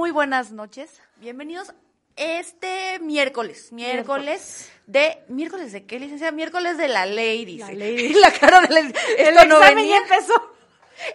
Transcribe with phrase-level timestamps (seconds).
[0.00, 1.02] Muy buenas noches.
[1.16, 1.74] Bienvenidos
[2.16, 3.70] este miércoles.
[3.70, 5.18] Miércoles de.
[5.28, 6.32] ¿Miércoles de qué, licenciada?
[6.32, 7.66] Miércoles de la ley, dice.
[7.66, 8.14] La ley.
[8.18, 8.78] La cara del.
[8.78, 9.96] El Esto no examen venía.
[9.96, 10.52] ya empezó.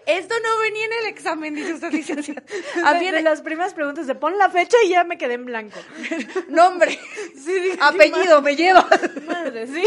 [0.05, 2.43] Esto no venía en el examen, dice usted, licenciada.
[2.85, 5.79] A ver, las primeras preguntas de pon la fecha y ya me quedé en blanco.
[6.49, 6.99] nombre,
[7.35, 8.87] Sí, dije, apellido, me lleva.
[9.27, 9.83] Madre, sí,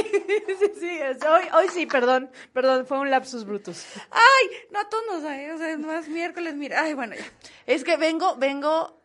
[0.58, 1.00] sí, sí.
[1.26, 3.84] Hoy, hoy sí, perdón, perdón, fue un lapsus brutus.
[4.10, 5.52] Ay, no, todos nos ¿eh?
[5.52, 7.24] o sea, es miércoles, mira, ay, bueno, ya.
[7.66, 8.98] Es que vengo, vengo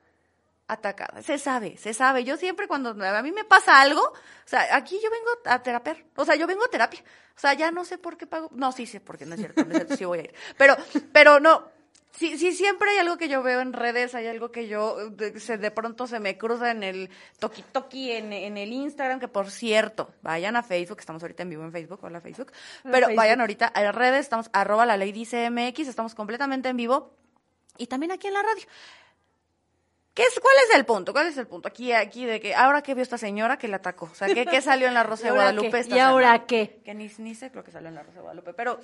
[0.74, 2.24] atacada, se sabe, se sabe.
[2.24, 4.14] Yo siempre cuando a mí me pasa algo, o
[4.46, 7.02] sea, aquí yo vengo a terapiar, o sea, yo vengo a terapia,
[7.36, 9.40] o sea, ya no sé por qué pago, no, sí sé por qué, no es
[9.40, 10.76] cierto, no es cierto, sí voy a ir, pero,
[11.12, 11.68] pero no,
[12.16, 15.40] sí, sí, siempre hay algo que yo veo en redes, hay algo que yo, de,
[15.40, 19.28] se- de pronto se me cruza en el toki toki, en, en el Instagram, que
[19.28, 22.52] por cierto, vayan a Facebook, estamos ahorita en vivo en Facebook, hola Facebook,
[22.84, 23.16] pero Facebook.
[23.16, 27.16] vayan ahorita a las redes, estamos arroba la ley dice MX, estamos completamente en vivo
[27.78, 28.64] y también aquí en la radio.
[30.14, 31.12] ¿Qué es, ¿Cuál es el punto?
[31.12, 31.68] ¿Cuál es el punto?
[31.68, 34.10] Aquí, aquí de que ahora que vio esta señora que la atacó.
[34.12, 35.80] O sea, ¿qué, qué salió en la Rosa ¿Y de Guadalupe qué?
[35.80, 36.46] esta ¿Y ahora semana?
[36.46, 36.82] qué?
[36.86, 38.54] Que ni, ni sé lo que salió en la Rosa de Guadalupe.
[38.54, 38.80] Pero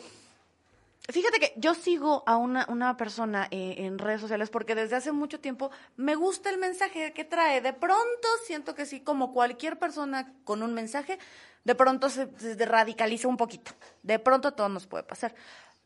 [1.08, 5.12] fíjate que yo sigo a una, una persona eh, en redes sociales porque desde hace
[5.12, 7.62] mucho tiempo me gusta el mensaje que trae.
[7.62, 11.20] De pronto siento que sí, como cualquier persona con un mensaje,
[11.64, 13.72] de pronto se, se radicaliza un poquito.
[14.02, 15.36] De pronto todo nos puede pasar.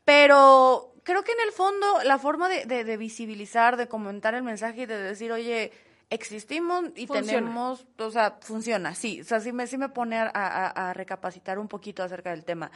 [0.04, 4.42] Pero creo que en el fondo la forma de, de- de visibilizar, de comentar el
[4.42, 5.72] mensaje y de decir, oye,
[6.10, 7.32] existimos y Funciona.
[7.38, 10.92] tenemos, o sea, funciona, sí, o sea, sí me, sí me pone a, a- a
[10.94, 12.70] recapacitar un poquito acerca del tema.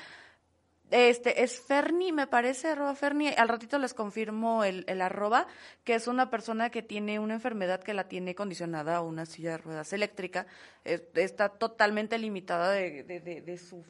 [0.90, 3.28] Este, es Ferni, me parece, arroba Ferni.
[3.28, 5.46] Al ratito les confirmo el, el arroba,
[5.84, 9.50] que es una persona que tiene una enfermedad que la tiene condicionada a una silla
[9.50, 10.46] de ruedas eléctrica.
[10.84, 13.84] Es- está totalmente limitada de, de- de- de su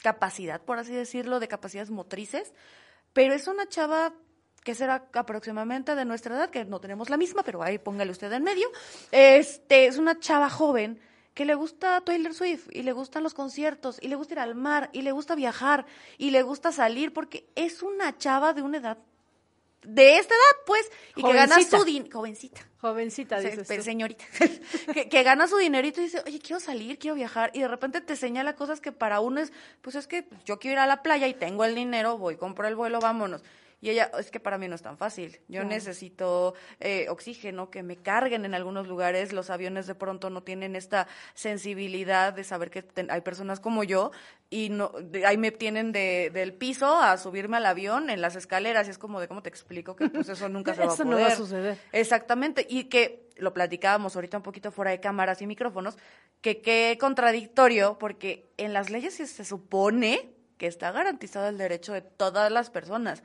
[0.00, 2.54] capacidad, por así decirlo, de capacidades motrices.
[3.14, 4.12] Pero es una chava
[4.62, 8.30] que será aproximadamente de nuestra edad, que no tenemos la misma, pero ahí póngale usted
[8.32, 8.68] en medio.
[9.12, 11.00] Este, es una chava joven
[11.32, 14.54] que le gusta Taylor Swift y le gustan los conciertos y le gusta ir al
[14.54, 15.86] mar y le gusta viajar
[16.18, 18.98] y le gusta salir porque es una chava de una edad
[19.84, 23.82] de esta edad, pues, y que gana su dinero, jovencita, Jovencita, dices tú.
[23.82, 24.24] señorita,
[24.94, 28.00] que, que gana su dinerito y dice, oye, quiero salir, quiero viajar, y de repente
[28.00, 29.52] te señala cosas que para uno es,
[29.82, 32.66] pues es que yo quiero ir a la playa y tengo el dinero, voy, compro
[32.68, 33.42] el vuelo, vámonos.
[33.84, 35.32] Y ella, es que para mí no es tan fácil.
[35.46, 35.68] Yo Claro.
[35.68, 39.34] necesito eh, oxígeno, que me carguen en algunos lugares.
[39.34, 43.84] Los aviones de pronto no tienen esta sensibilidad de saber que ten- hay personas como
[43.84, 44.10] yo
[44.48, 48.36] y no de- ahí me tienen de, del piso a subirme al avión en las
[48.36, 48.86] escaleras.
[48.86, 49.94] Y es como de, ¿cómo te explico?
[49.96, 51.18] Que pues eso nunca se va a Eso poder.
[51.18, 51.78] no va a suceder.
[51.92, 55.98] Exactamente, y que lo platicábamos ahorita un poquito fuera de cámaras y micrófonos,
[56.40, 62.00] que qué contradictorio, porque en las leyes se supone que está garantizado el derecho de
[62.00, 63.22] todas las personas,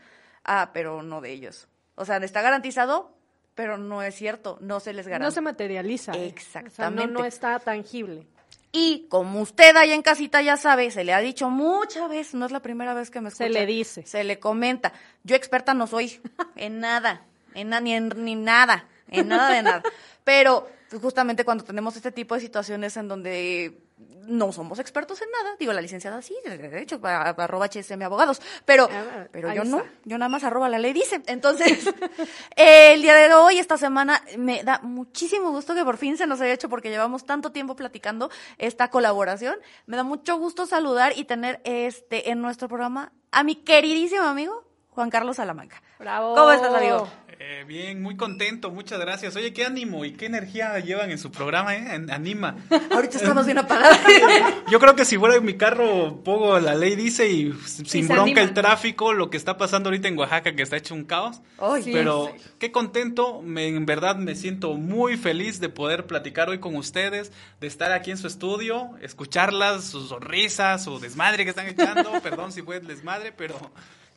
[0.50, 1.68] ah, pero no de ellos.
[1.96, 3.16] O sea, está garantizado,
[3.56, 5.36] pero no es cierto, no se les No garantiza.
[5.36, 6.12] se materializa.
[6.14, 6.28] ¿eh?
[6.28, 6.72] Exactamente.
[6.74, 8.26] O sea, no, no está tangible.
[8.72, 12.46] Y como usted allá en casita ya sabe, se le ha dicho muchas veces, no
[12.46, 13.46] es la primera vez que me escucha.
[13.46, 14.06] Se le dice.
[14.06, 14.94] Se le comenta.
[15.24, 16.22] Yo experta no soy
[16.56, 19.84] en nada, en na- ni en ni nada, en nada de nada.
[20.24, 20.70] Pero
[21.02, 23.82] justamente cuando tenemos este tipo de situaciones en donde
[24.28, 28.42] no somos expertos en nada, digo, la licenciada sí, de hecho, a- arroba HSM abogados,
[28.64, 31.22] pero, Ah, pero yo no, yo nada más arroba la ley dice.
[31.28, 31.90] Entonces,
[32.56, 36.40] el día de hoy, esta semana, me da muchísimo gusto que por fin se nos
[36.42, 39.56] haya hecho porque llevamos tanto tiempo platicando esta colaboración.
[39.86, 44.64] Me da mucho gusto saludar y tener este en nuestro programa a mi queridísimo amigo
[44.92, 45.82] Juan Carlos Salamanca.
[46.00, 46.36] Bravo.
[46.36, 47.08] ¿Cómo estás, amigo?
[47.42, 49.34] Eh, bien, muy contento, muchas gracias.
[49.38, 51.88] Oye, qué ánimo y qué energía llevan en su programa, ¿eh?
[51.90, 52.58] An- Anima.
[52.92, 53.98] Ahorita estamos bien apagados.
[54.69, 58.24] Yo creo que si fuera en mi carro, pongo la ley dice y sin bronca
[58.24, 58.42] anima.
[58.42, 61.40] el tráfico, lo que está pasando ahorita en Oaxaca, que está hecho un caos.
[61.60, 61.92] Ay, Sí.
[61.94, 62.30] Pero
[62.60, 67.31] qué contento, me, en verdad me siento muy feliz de poder platicar hoy con ustedes,
[67.62, 72.52] de estar aquí en su estudio, escucharlas, sus sonrisas, su desmadre que están echando, perdón
[72.52, 73.56] si fue desmadre, pero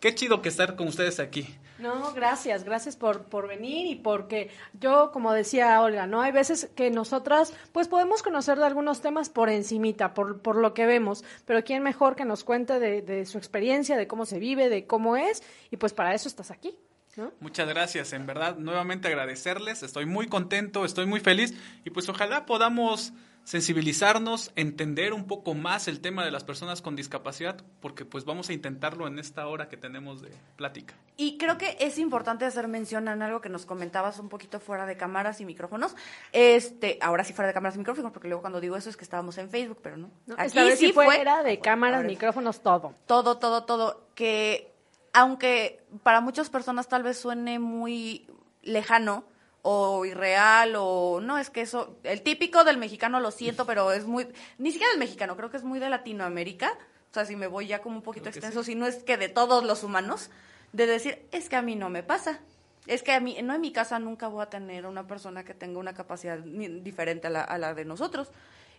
[0.03, 1.57] qué chido que estar con ustedes aquí.
[1.79, 6.21] No, gracias, gracias por, por venir y porque yo, como decía Olga, ¿no?
[6.21, 10.75] Hay veces que nosotras, pues podemos conocer de algunos temas por encimita, por, por lo
[10.75, 14.39] que vemos, pero quién mejor que nos cuente de, de su experiencia, de cómo se
[14.39, 16.77] vive, de cómo es, y pues para eso estás aquí.
[17.17, 17.33] ¿no?
[17.41, 22.45] Muchas gracias, en verdad, nuevamente agradecerles, estoy muy contento, estoy muy feliz y pues ojalá
[22.45, 23.13] podamos
[23.45, 28.49] sensibilizarnos, entender un poco más el tema de las personas con discapacidad, porque pues vamos
[28.49, 30.95] a intentarlo en esta hora que tenemos de plática.
[31.17, 34.87] Y creo que es importante hacer mención en algo que nos comentabas un poquito fuera
[34.87, 35.95] de cámaras y micrófonos.
[36.33, 39.05] Este, ahora sí fuera de cámaras y micrófonos, porque luego cuando digo eso es que
[39.05, 40.11] estábamos en Facebook, pero no.
[40.27, 40.35] ¿no?
[40.35, 42.95] Aquí Esta vez sí sí fue fuera de cámaras, Ahora- micrófonos, todo.
[43.07, 44.73] todo, todo, todo, que
[45.13, 48.27] aunque para muchas personas tal vez suene muy
[48.63, 49.25] lejano
[49.63, 54.07] o irreal o no, es que eso, el típico del mexicano lo siento, pero es
[54.07, 54.27] muy,
[54.59, 56.73] ni siquiera del mexicano, creo que es muy de Latinoamérica,
[57.11, 59.17] o sea, si me voy ya como un poquito Creo extenso, si no es que
[59.17, 60.31] de todos los humanos,
[60.73, 62.41] de decir, es que a mí no me pasa.
[62.87, 65.55] Es que a mí, no en mi casa nunca voy a tener una persona que
[65.55, 68.31] tenga una capacidad diferente a la, a la de nosotros.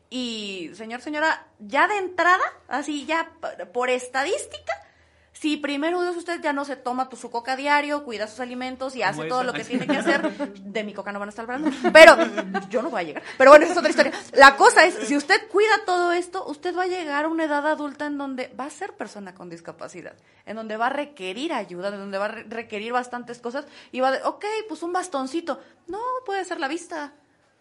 [0.10, 3.32] Y, señor, señora, ya de entrada, así ya
[3.72, 4.74] por estadística,
[5.44, 8.96] si primero Dios usted ya no se toma tu, su coca diario, cuida sus alimentos
[8.96, 10.32] y hace todo lo que tiene que hacer,
[10.64, 12.16] de mi coca no van a estar hablando, pero
[12.70, 13.24] yo no voy a llegar.
[13.38, 14.14] Pero bueno, esa es otra historia.
[14.32, 17.68] La cosa es, si usted cuida todo esto, usted va a llegar a una edad
[17.68, 21.90] adulta en donde va a ser persona con discapacidad, en donde va a requerir ayuda,
[21.90, 24.94] en donde va a re- requerir bastantes cosas y va a, de, ok, pues un
[24.94, 25.60] bastoncito.
[25.88, 27.12] No, puede ser la vista,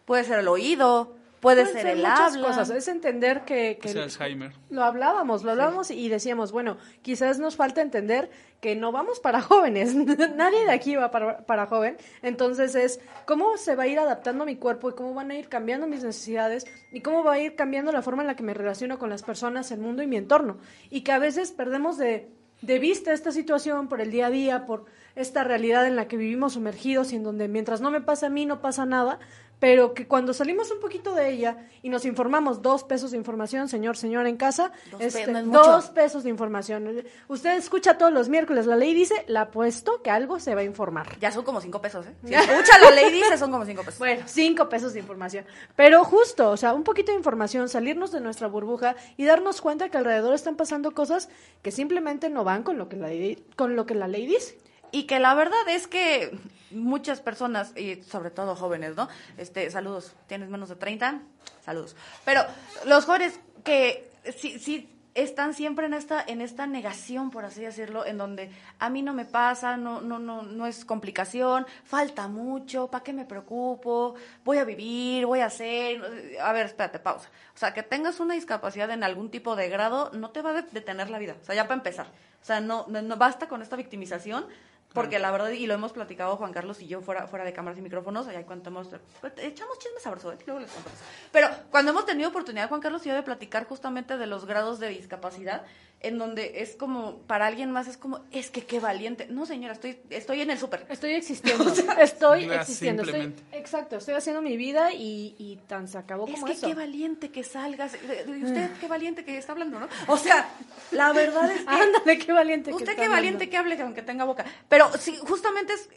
[0.05, 2.47] puede ser el oído, puede, ser el muchas habla.
[2.47, 2.69] cosas.
[2.71, 4.53] Es entender que, que Es Alzheimer.
[4.71, 8.31] lo hablábamos, lo hablábamos y decíamos, bueno, quizás nos falta entender
[8.61, 13.57] que no vamos para jóvenes, nadie de aquí va para, para joven, entonces es cómo
[13.57, 16.65] se va a ir adaptando mi cuerpo y cómo van a ir cambiando mis necesidades
[16.91, 19.21] y cómo va a ir cambiando la forma en la que me relaciono con las
[19.21, 20.57] personas, el mundo y mi entorno.
[20.89, 22.29] Y que a veces perdemos de,
[22.61, 24.85] de vista esta situación por el día a día, por
[25.15, 28.29] esta realidad en la que vivimos sumergidos y en donde mientras no me pasa a
[28.29, 29.19] mí no pasa nada,
[29.63, 33.69] pero que cuando salimos un poquito de ella y nos informamos dos pesos de información,
[33.69, 35.63] señor, señora en casa, Dos este, no es mucho.
[35.63, 37.05] dos pesos de información.
[37.29, 40.63] Usted escucha todos los miércoles, la ley dice, la apuesto que algo se va a
[40.65, 41.17] informar.
[41.21, 42.13] Ya son como cinco pesos, ¿eh?
[42.25, 43.99] Si escucha la ley dice, son como cinco pesos.
[43.99, 45.45] Bueno, cinco pesos de información.
[45.77, 49.87] Pero justo, o sea, un poquito de información, salirnos de nuestra burbuja y darnos cuenta
[49.87, 51.29] que alrededor están pasando cosas
[51.61, 53.07] que simplemente no van con lo que la
[53.55, 54.57] con lo que la ley dice.
[54.93, 56.37] Y que la verdad es que
[56.71, 59.09] muchas personas, y sobre todo jóvenes, ¿no?
[59.37, 61.19] Este, saludos, ¿tienes menos de 30?
[61.65, 61.95] Saludos.
[62.23, 62.41] Pero
[62.85, 68.05] los jóvenes que sí, sí están siempre en esta, en esta negación, por así decirlo,
[68.05, 72.87] en donde a mí no me pasa, no, no, no, no es complicación, falta mucho,
[72.87, 74.13] ¿para qué me preocupo?
[74.45, 76.37] Voy a vivir, voy a hacer.
[76.39, 77.29] A ver, espérate, pausa.
[77.55, 80.53] O sea, que tengas una discapacidad en algún tipo de grado no te va a
[80.61, 81.35] de- detener la vida.
[81.41, 82.07] O sea, ya para empezar.
[82.41, 84.45] O sea, no, no, no basta con esta victimización.
[84.93, 87.79] Porque la verdad, y lo hemos platicado Juan Carlos y yo fuera, fuera de cámaras
[87.79, 88.89] y micrófonos, allá cuando hemos,
[89.21, 90.37] pues, echamos chisme sabroso, ¿eh?
[90.45, 90.99] luego les contamos.
[91.31, 94.79] Pero cuando hemos tenido oportunidad, Juan Carlos y yo, de platicar justamente de los grados
[94.79, 95.63] de discapacidad,
[95.99, 99.25] en donde es como, para alguien más es como, es que qué valiente.
[99.29, 100.85] No, señora, estoy, estoy en el súper.
[100.89, 101.63] Estoy existiendo,
[101.97, 106.45] estoy existiendo, estoy, exacto, estoy haciendo mi vida y, y tan se acabó Es como
[106.47, 106.67] que eso.
[106.67, 107.95] qué valiente que salgas.
[108.27, 109.87] Y usted qué valiente que está hablando, ¿no?
[110.07, 110.49] O sea,
[110.91, 111.69] la verdad es que...
[111.73, 113.15] Ándale, qué valiente que Usted está qué hablando.
[113.15, 114.43] valiente que hable aunque tenga boca.
[114.67, 115.89] Pero sí, justamente es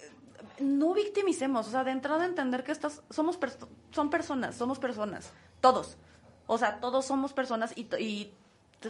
[0.58, 5.30] no victimicemos, o sea, de entrada entender que estas somos pers- son personas, somos personas,
[5.60, 5.96] todos.
[6.46, 8.32] O sea, todos somos personas y, y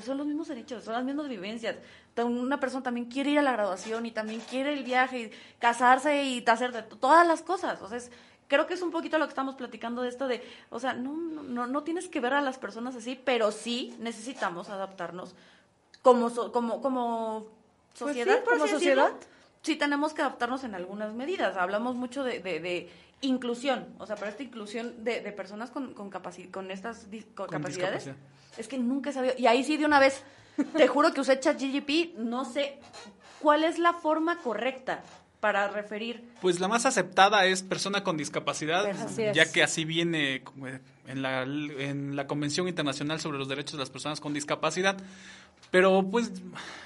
[0.05, 1.77] son los mismos derechos, son las mismas vivencias.
[2.17, 6.23] Una persona también quiere ir a la graduación y también quiere el viaje y casarse
[6.25, 7.81] y hacer de to- todas las cosas.
[7.83, 8.11] O sea, es-
[8.47, 11.15] creo que es un poquito lo que estamos platicando de esto de, o sea, no,
[11.17, 15.35] no, no, tienes que ver a las personas así, pero sí necesitamos adaptarnos
[16.03, 17.47] como, so- como, como
[17.99, 18.45] Pues sí, sociedad.
[18.45, 19.03] por como decirlo.
[19.63, 21.57] Sí, tenemos que adaptarnos en algunas medidas.
[21.57, 22.91] Hablamos mucho de, de- de
[23.23, 27.47] inclusión, o sea, pero esta inclusión de, de personas con, con, capaci- con estas con
[27.49, 28.05] capacidades
[28.59, 29.35] es que nunca he sabido.
[29.39, 30.23] Y ahí sí, de una vez,
[30.77, 32.79] te juro que usé ChatGPT, no sé
[33.41, 35.03] cuál es la forma correcta
[35.47, 36.25] para referir.
[36.43, 38.85] Pues la más aceptada es persona con discapacidad,
[39.33, 40.43] ya que así viene
[41.07, 44.97] en la, en la Convención Internacional sobre los Derechos de las Personas con Discapacidad.
[45.71, 46.33] Pero pues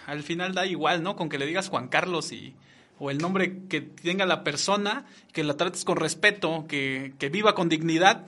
[0.07, 1.17] al final da igual, ¿no?
[1.17, 2.55] Con que le digas Juan Carlos y
[2.99, 7.55] o el nombre que tenga la persona, que la trates con respeto, que, que viva
[7.55, 8.27] con dignidad,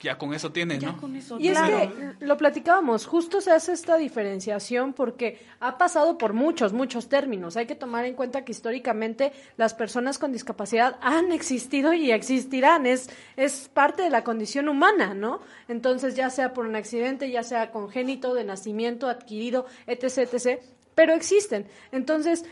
[0.00, 1.00] ya con eso tiene, Ya ¿no?
[1.00, 1.38] con eso.
[1.40, 1.92] Y es claro.
[2.18, 7.56] que lo platicábamos, justo se hace esta diferenciación porque ha pasado por muchos, muchos términos.
[7.56, 12.86] Hay que tomar en cuenta que históricamente las personas con discapacidad han existido y existirán.
[12.86, 15.40] Es, es parte de la condición humana, ¿no?
[15.66, 20.60] Entonces, ya sea por un accidente, ya sea congénito, de nacimiento, adquirido, etc., etc.,
[20.94, 21.66] pero existen.
[21.92, 22.44] Entonces,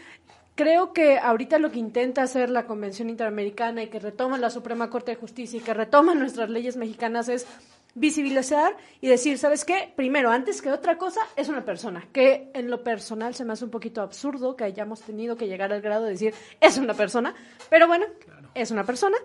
[0.57, 4.89] Creo que ahorita lo que intenta hacer la Convención Interamericana y que retoma la Suprema
[4.89, 7.47] Corte de Justicia y que retoma nuestras leyes mexicanas es
[7.95, 9.93] visibilizar y decir, ¿sabes qué?
[9.95, 13.67] Primero, antes que otra cosa, es una persona, que en lo personal se me hace
[13.67, 17.35] un poquito absurdo que hayamos tenido que llegar al grado de decir, es una persona,
[17.69, 18.07] pero bueno,
[18.55, 19.19] es una persona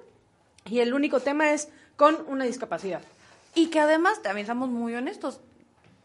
[0.70, 3.02] y el único tema es con una discapacidad.
[3.56, 5.40] Y que además, también somos muy honestos,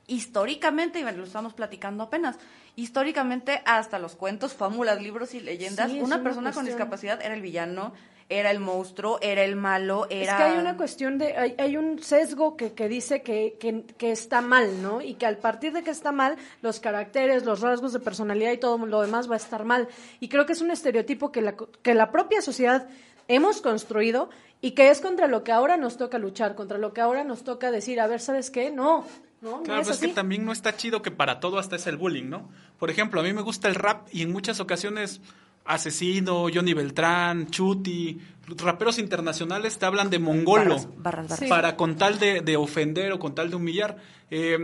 [0.06, 2.36] históricamente, y lo estamos platicando apenas,
[2.76, 7.34] históricamente hasta los cuentos, fábulas, libros y leyendas, Sí, una una persona con discapacidad era
[7.34, 7.92] el villano,
[8.28, 10.32] era el monstruo, era el malo, era...
[10.32, 13.84] Es que hay una cuestión de, hay, hay un sesgo que, que dice que, que,
[13.96, 15.00] que está mal, ¿no?
[15.00, 18.58] Y que al partir de que está mal, los caracteres, los rasgos de personalidad y
[18.58, 19.88] todo lo demás va a estar mal.
[20.18, 22.88] Y creo que es un estereotipo que la, que la propia sociedad
[23.28, 24.28] hemos construido
[24.60, 27.44] y que es contra lo que ahora nos toca luchar, contra lo que ahora nos
[27.44, 28.70] toca decir, a ver, ¿sabes qué?
[28.70, 29.04] No,
[29.40, 31.76] no, no Claro, es pues es que también no está chido que para todo hasta
[31.76, 32.48] es el bullying, ¿no?
[32.78, 35.20] Por ejemplo, a mí me gusta el rap y en muchas ocasiones
[35.64, 38.20] Asesino, Johnny Beltrán, Chuti,
[38.56, 41.38] raperos internacionales te hablan de mongolo Barras, barras, barras.
[41.40, 41.46] Sí.
[41.48, 43.96] para con tal de, de ofender o con tal de humillar.
[44.30, 44.58] Eh,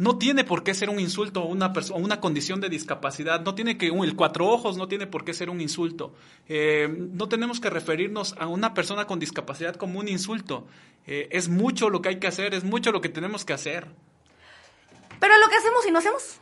[0.00, 3.42] no tiene por qué ser un insulto a una persona, una condición de discapacidad.
[3.42, 6.14] No tiene que el cuatro ojos no tiene por qué ser un insulto.
[6.48, 10.66] Eh, no tenemos que referirnos a una persona con discapacidad como un insulto.
[11.06, 13.88] Eh, es mucho lo que hay que hacer, es mucho lo que tenemos que hacer.
[15.20, 16.38] Pero lo que hacemos y no hacemos.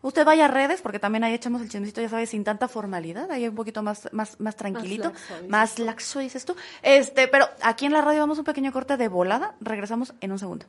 [0.00, 3.30] Usted vaya a redes, porque también ahí echamos el chismecito, ya sabes, sin tanta formalidad,
[3.30, 6.56] ahí un poquito más, más, más tranquilito, laxo, dices más laxo, dices tú.
[6.80, 10.38] Este, pero aquí en la radio vamos un pequeño corte de volada, regresamos en un
[10.38, 10.64] segundo.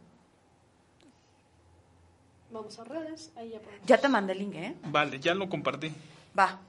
[2.53, 3.85] Vamos a redes, ahí ya podemos.
[3.85, 4.75] Ya te mandé el link, ¿eh?
[4.85, 5.91] Vale, ya lo compartí.
[6.37, 6.59] Va.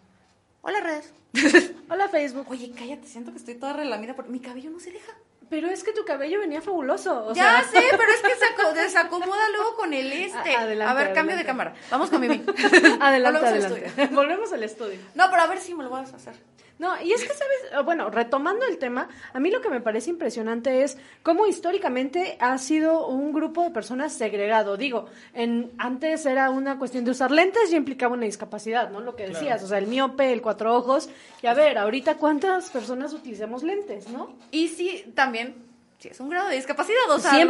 [0.62, 1.12] Hola, redes.
[1.90, 2.46] Hola Facebook.
[2.50, 5.12] Oye, cállate, siento que estoy toda relamida porque mi cabello no se deja.
[5.50, 7.26] Pero es que tu cabello venía fabuloso.
[7.26, 10.56] o ya sea- sé, pero es que se aco- desacomoda luego con el este.
[10.56, 11.74] A- adelante, a ver, cambio de cámara.
[11.90, 12.42] Vamos con Mimi.
[13.00, 13.86] Adelante, Volvemos al adelante.
[13.86, 14.08] estudio.
[14.16, 14.98] Volvemos al estudio.
[15.14, 16.34] No, pero a ver si me lo vas a hacer.
[16.76, 17.56] No, y es que, ¿sabes?
[17.72, 22.36] Eh, Bueno, retomando el tema, a mí lo que me parece impresionante es cómo históricamente
[22.40, 24.76] ha sido un grupo de personas segregado.
[24.76, 29.00] Digo, en, antes era una cuestión de usar lentes y implicaba una discapacidad, ¿no?
[29.00, 31.08] Lo que decías, o sea, el miope, el cuatro ojos.
[31.42, 34.34] Y a ver, ahorita cuántas personas utilizamos lentes, ¿no?
[34.50, 35.54] Y sí, también,
[36.00, 37.30] sí es un grado de discapacidad, o sea.
[37.32, 37.48] 100%.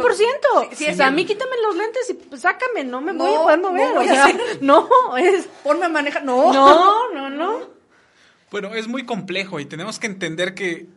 [0.53, 3.01] lo- Sí, sí, o es sea, a mí quítame los lentes y pues, sácame, no
[3.01, 3.93] me voy No, a poder no mover.
[3.95, 4.27] voy o sea,
[4.61, 5.47] no, es...
[5.63, 6.23] Ponme a manejar.
[6.23, 6.53] No.
[6.53, 7.74] No, no, no.
[8.55, 10.87] Bueno, es muy complejo y tenemos que entender que,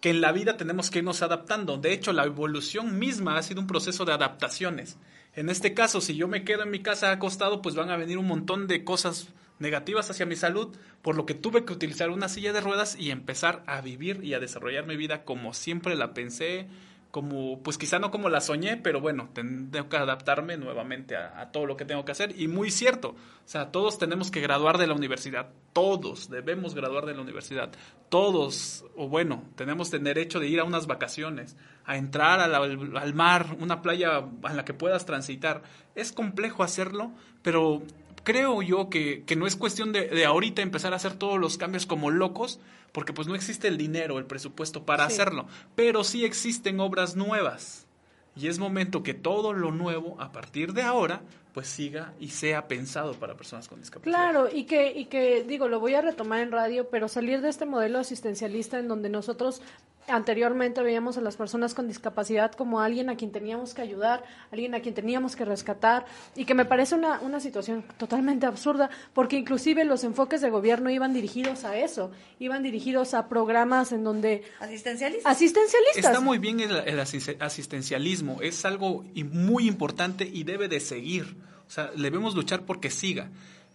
[0.00, 1.78] que en la vida tenemos que irnos adaptando.
[1.78, 4.96] De hecho, la evolución misma ha sido un proceso de adaptaciones.
[5.34, 8.18] En este caso, si yo me quedo en mi casa acostado, pues van a venir
[8.18, 12.28] un montón de cosas negativas hacia mi salud, por lo que tuve que utilizar una
[12.28, 16.14] silla de ruedas y empezar a vivir y a desarrollar mi vida como siempre la
[16.14, 16.68] pensé,
[17.16, 21.50] como, pues quizá no como la soñé, pero bueno, tengo que adaptarme nuevamente a, a
[21.50, 22.38] todo lo que tengo que hacer.
[22.38, 27.06] Y muy cierto, o sea, todos tenemos que graduar de la universidad, todos debemos graduar
[27.06, 27.70] de la universidad,
[28.10, 31.56] todos, o bueno, tenemos el derecho de ir a unas vacaciones,
[31.86, 35.62] a entrar al, mar, una playa en la que puedas transitar.
[35.94, 37.80] Es complejo hacerlo, pero
[38.26, 41.56] creo yo que, que no es cuestión de, de ahorita empezar a hacer todos los
[41.56, 42.58] cambios como locos,
[42.90, 45.14] porque pues no existe el dinero, el presupuesto para Sí.
[45.14, 47.86] hacerlo, pero sí existen obras nuevas.
[48.34, 51.22] Y es momento que todo lo nuevo, a partir de ahora,
[51.56, 54.14] pues siga y sea pensado para personas con discapacidad.
[54.14, 57.48] Claro, y que, y que digo, lo voy a retomar en radio, pero salir de
[57.48, 59.62] este modelo asistencialista en donde nosotros
[60.08, 64.22] anteriormente veíamos a las personas con discapacidad como alguien a quien teníamos que ayudar,
[64.52, 66.04] alguien a quien teníamos que rescatar,
[66.36, 70.90] y que me parece una, una situación totalmente absurda, porque inclusive los enfoques de gobierno
[70.90, 75.28] iban dirigidos a eso, iban dirigidos a programas en donde Asistencialista.
[75.30, 76.04] asistencialistas.
[76.04, 81.45] Está muy bien el, el asist- asistencialismo, es algo muy importante y debe de seguir.
[81.66, 83.30] O sea, debemos luchar porque siga.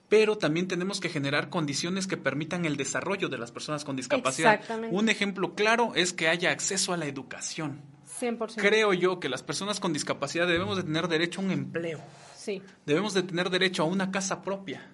[0.10, 4.56] Pero también tenemos que generar condiciones que permitan el desarrollo de las personas con discapacidad.
[4.56, 4.96] Exactamente.
[4.96, 7.82] Un ejemplo claro es que haya acceso a la educación.
[8.20, 8.56] 100%.
[8.58, 12.02] Creo yo que las personas con discapacidad debemos de tener derecho a un empleo.
[12.36, 12.62] Sí.
[12.86, 14.86] Debemos de tener derecho a una casa propia.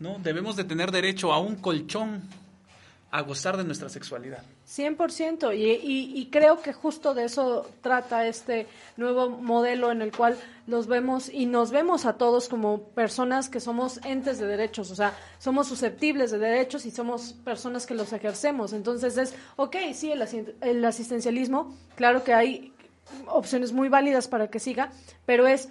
[0.00, 0.18] ¿No?
[0.18, 2.22] Debemos de tener derecho a un colchón,
[3.10, 4.42] a gozar de nuestra sexualidad.
[4.66, 8.66] 100%, y, y, y creo que justo de eso trata este
[8.98, 10.36] nuevo modelo en el cual
[10.66, 14.94] los vemos y nos vemos a todos como personas que somos entes de derechos, o
[14.94, 18.74] sea, somos susceptibles de derechos y somos personas que los ejercemos.
[18.74, 22.74] Entonces es, ok, sí, el, el asistencialismo, claro que hay
[23.26, 24.90] opciones muy válidas para que siga,
[25.24, 25.70] pero es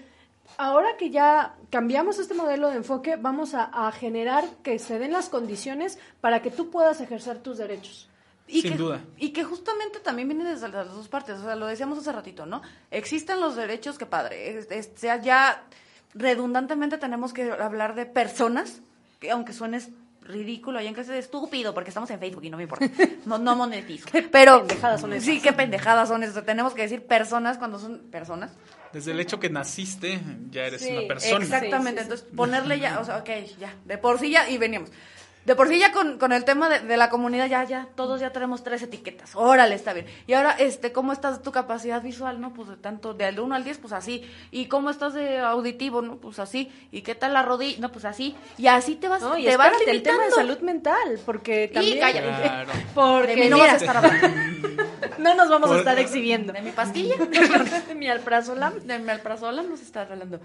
[0.57, 5.11] ahora que ya cambiamos este modelo de enfoque, vamos a, a generar que se den
[5.11, 8.09] las condiciones para que tú puedas ejercer tus derechos.
[8.49, 9.01] Y Sin que, duda.
[9.17, 12.45] Y que justamente también viene desde las dos partes, o sea, lo decíamos hace ratito,
[12.45, 12.61] ¿no?
[12.91, 15.63] Existen los derechos, que padre, es- es- sea ya
[16.13, 18.81] redundantemente tenemos que hablar de personas,
[19.19, 19.81] que aunque suene
[20.21, 22.85] ridículo ahí en clase de estúpido, porque estamos en Facebook y no me importa.
[23.25, 24.07] No, no monetizo.
[24.31, 24.59] Pero.
[24.59, 25.25] pendejadas son esas.
[25.25, 26.43] Sí, qué pendejadas son esas.
[26.45, 28.51] Tenemos que decir personas cuando son personas.
[28.97, 31.43] Desde el hecho que naciste, ya eres Sí, una persona.
[31.45, 32.01] Exactamente.
[32.01, 32.21] Sí, sí, sí.
[32.23, 33.75] Entonces, ponerle ya, o sea, ok, ya.
[33.85, 34.89] De por sí ya, y veníamos.
[35.45, 38.19] De por sí ya con, con el tema de, de la comunidad, ya, ya, todos
[38.19, 39.33] ya tenemos tres etiquetas.
[39.35, 40.07] Órale, está bien.
[40.25, 42.41] Y ahora, este, ¿cómo estás de tu capacidad visual?
[42.41, 44.29] No, pues de tanto, del 1 al 10, pues así.
[44.51, 46.01] ¿Y cómo estás de auditivo?
[46.01, 46.69] No, pues así.
[46.91, 47.77] ¿Y qué tal la rodilla?
[47.79, 48.35] No, pues así.
[48.57, 50.35] Y así te vas, No, y te vas espérate, el tema de limitando.
[50.53, 51.99] salud mental, porque también...
[51.99, 52.27] cállate.
[52.41, 52.71] Claro.
[52.95, 54.83] Porque De mí no vas a mira, estar hablando.
[55.19, 56.53] No nos vamos a estar exhibiendo.
[56.53, 57.15] De mi pastilla.
[57.87, 58.79] De mi alprazolam.
[58.79, 60.39] de mi alprazolam nos está hablando.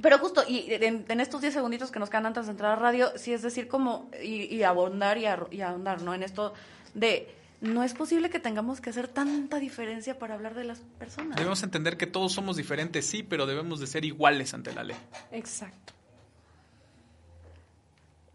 [0.00, 2.76] Pero justo, y en, en estos 10 segunditos que nos quedan antes de entrar a
[2.76, 5.24] radio, sí es decir, como, y, y abondar y,
[5.56, 6.14] y ahondar, ¿no?
[6.14, 6.52] En esto
[6.94, 11.36] de, no es posible que tengamos que hacer tanta diferencia para hablar de las personas.
[11.36, 14.96] Debemos entender que todos somos diferentes, sí, pero debemos de ser iguales ante la ley.
[15.32, 15.94] Exacto.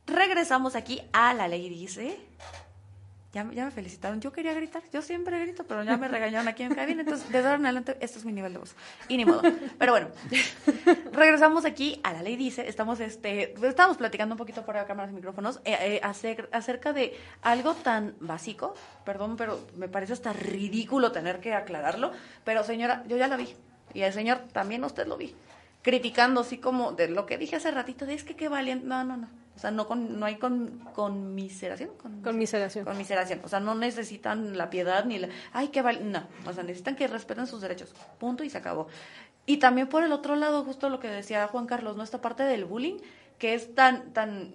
[0.07, 2.19] Regresamos aquí a la ley dice.
[3.31, 4.19] Ya, ya me felicitaron.
[4.21, 4.81] Yo quería gritar.
[4.91, 7.01] Yo siempre grito, pero ya me regañaron aquí en cabina.
[7.03, 8.75] Entonces, desde ahora en adelante, este es mi nivel de voz.
[9.07, 9.43] Y ni modo.
[9.77, 10.07] Pero bueno,
[11.11, 12.67] regresamos aquí a la ley dice.
[12.67, 16.91] Estamos, este, estábamos platicando un poquito fuera de cámaras y micrófonos eh, eh, acer- acerca
[16.93, 18.73] de algo tan básico.
[19.05, 22.11] Perdón, pero me parece hasta ridículo tener que aclararlo.
[22.43, 23.55] Pero señora, yo ya la vi.
[23.93, 25.35] Y el señor también usted lo vi.
[25.81, 28.85] Criticando así como de lo que dije hace ratito, de es que qué valiente.
[28.85, 29.29] No, no, no.
[29.55, 31.89] O sea, no, con, no hay con, conmiseración.
[31.97, 32.85] Con, Conmiseración.
[32.85, 33.41] Conmiseración.
[33.43, 35.27] O sea, no necesitan la piedad ni la...
[35.51, 36.11] Ay, qué val...
[36.11, 36.23] No.
[36.45, 37.93] O sea, necesitan que respeten sus derechos.
[38.19, 38.87] Punto y se acabó.
[39.45, 42.03] Y también por el otro lado, justo lo que decía Juan Carlos, ¿no?
[42.03, 42.99] Esta parte del bullying,
[43.37, 44.53] que es tan, tan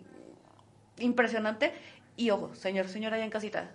[0.99, 1.75] impresionante.
[2.17, 3.73] Y ojo, señor, señora allá en casita,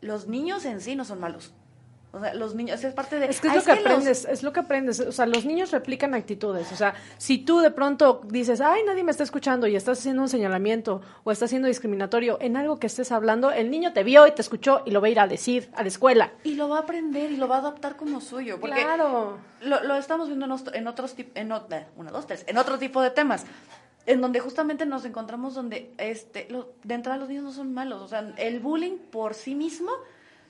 [0.00, 1.52] los niños en sí no son malos.
[2.14, 3.24] O sea, los niños, es parte de...
[3.26, 5.00] Es que es "Ah, lo que los- aprendes, es lo que aprendes.
[5.00, 6.70] O sea, los niños replican actitudes.
[6.70, 10.20] O sea, si tú de pronto dices, ay, nadie me está escuchando y estás haciendo
[10.20, 14.26] un señalamiento o estás siendo discriminatorio en algo que estés hablando, el niño te vio
[14.26, 16.32] y te escuchó y lo va a ir a decir a la escuela.
[16.44, 18.60] Y lo va a aprender y lo va a adoptar como suyo.
[18.60, 19.38] Porque Claro.
[19.62, 23.00] Lo, lo estamos viendo en, en otros en, eh, una, dos, tres, en otro tipo
[23.00, 23.46] de temas,
[24.04, 28.02] en donde justamente nos encontramos donde este, lo- de entrada los niños no son malos,
[28.02, 29.92] o sea, el bullying por sí mismo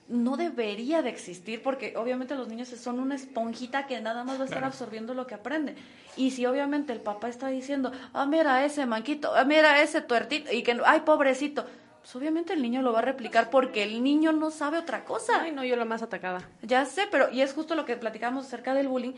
[0.09, 4.43] no debería de existir porque obviamente los niños son una esponjita que nada más va
[4.43, 4.73] a estar Claro.
[4.73, 5.75] absorbiendo lo que aprende.
[6.17, 10.53] Y si obviamente el papá está diciendo, ah, mira ese manquito, ah, mira ese tuertito,
[10.53, 11.65] y que, ay, pobrecito,
[12.01, 15.41] pues obviamente el niño lo va a replicar porque el niño no sabe otra cosa.
[15.43, 16.47] Ay, no, yo la más atacada.
[16.63, 19.13] Ya sé, pero y es justo lo que platicamos acerca del bullying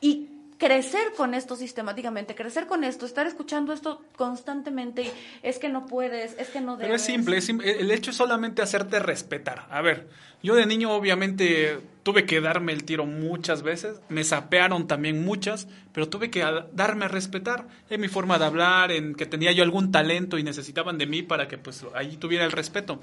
[0.00, 5.10] y crecer con esto sistemáticamente, crecer con esto, estar escuchando esto constantemente y
[5.42, 6.86] es que no puedes, es que no debes.
[6.86, 9.66] Pero es simple, es sim- el hecho es solamente hacerte respetar.
[9.70, 10.08] A ver,
[10.42, 15.68] yo de niño obviamente tuve que darme el tiro muchas veces, me sapearon también muchas,
[15.92, 19.62] pero tuve que darme a respetar en mi forma de hablar, en que tenía yo
[19.62, 23.00] algún talento y necesitaban de mí para que pues ahí tuviera el respeto.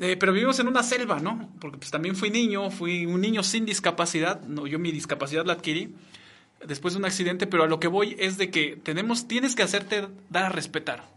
[0.00, 1.50] Eh, pero vivimos en una selva, ¿no?
[1.60, 5.54] Porque pues también fui niño, fui un niño sin discapacidad, no, yo mi discapacidad la
[5.54, 5.92] adquirí
[6.66, 9.62] después de un accidente, pero a lo que voy es de que tenemos, tienes que
[9.62, 11.16] hacerte dar a respetar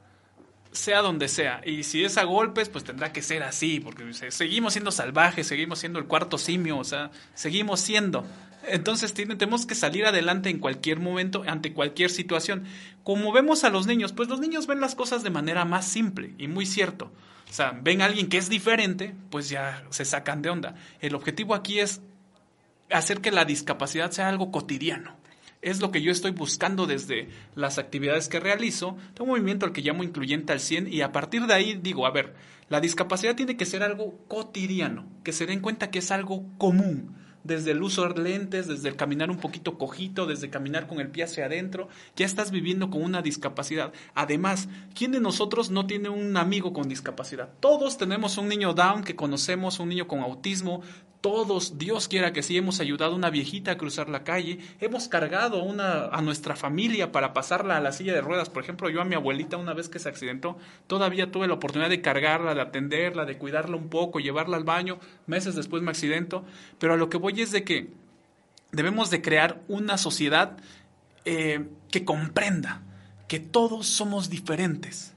[0.72, 1.60] sea donde sea.
[1.66, 5.46] Y si es a golpes, pues tendrá que ser así, porque se- seguimos siendo salvajes,
[5.46, 8.26] seguimos siendo el cuarto simio, o sea, seguimos siendo.
[8.66, 12.64] Entonces tenemos que salir adelante en cualquier momento, ante cualquier situación.
[13.04, 16.36] Como vemos a los niños, pues los niños ven las cosas de manera más simple
[16.38, 17.12] y muy cierto.
[17.50, 20.76] O sea, ven a alguien que es diferente, pues ya se sacan de onda.
[21.02, 22.00] El objetivo aquí es
[22.90, 25.18] hacer que la discapacidad sea algo cotidiano.
[25.62, 28.98] Es lo que yo estoy buscando desde las actividades que realizo.
[29.20, 32.12] Un movimiento al que llamo incluyente al 100 y a partir de ahí digo, a
[32.12, 32.34] ver,
[32.70, 37.16] la discapacidad tiene que ser algo cotidiano, que se den cuenta que es algo común.
[37.44, 41.10] Desde el uso de lentes, desde el caminar un poquito cojito, desde caminar con el
[41.10, 43.94] pie hacia adentro, ya estás viviendo con una discapacidad.
[44.14, 47.50] Además, ¿quién de nosotros no tiene un amigo con discapacidad?
[47.60, 50.82] Todos tenemos un niño down que conocemos, un niño con autismo,
[51.22, 55.08] todos, Dios quiera que sí, hemos ayudado a una viejita a cruzar la calle, hemos
[55.08, 58.50] cargado una, a nuestra familia para pasarla a la silla de ruedas.
[58.50, 60.58] Por ejemplo, yo a mi abuelita una vez que se accidentó,
[60.88, 65.00] todavía tuve la oportunidad de cargarla, de atenderla, de cuidarla un poco, llevarla al baño.
[65.28, 66.44] Meses después me accidento.
[66.80, 67.90] Pero a lo que voy es de que
[68.72, 70.58] debemos de crear una sociedad
[71.26, 72.82] eh, que comprenda
[73.28, 75.14] que todos somos diferentes.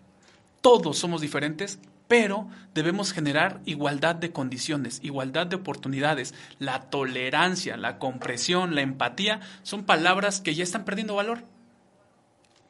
[0.61, 6.35] Todos somos diferentes, pero debemos generar igualdad de condiciones, igualdad de oportunidades.
[6.59, 11.45] La tolerancia, la compresión, la empatía son palabras que ya están perdiendo valor.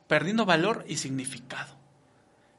[0.07, 1.75] Perdiendo valor y significado.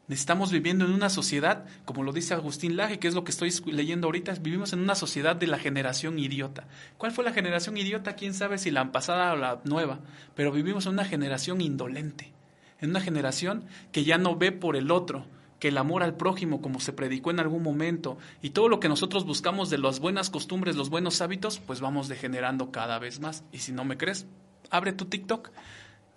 [0.07, 3.51] Necesitamos viviendo en una sociedad, como lo dice Agustín Laje, que es lo que estoy
[3.65, 6.67] leyendo ahorita, vivimos en una sociedad de la generación idiota.
[6.99, 8.15] ¿Cuál fue la generación idiota?
[8.15, 10.01] ¿Quién sabe si la pasada o la nueva?
[10.35, 12.33] Pero vivimos en una generación indolente,
[12.81, 15.25] en una generación que ya no ve por el otro,
[15.67, 19.25] el amor al prójimo, como se predicó en algún momento, y todo lo que nosotros
[19.25, 23.43] buscamos de las buenas costumbres, los buenos hábitos, pues vamos degenerando cada vez más.
[23.51, 24.27] Y si no me crees,
[24.69, 25.51] abre tu TikTok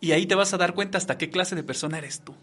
[0.01, 2.35] y ahí te vas a dar cuenta hasta qué clase de persona eres tú.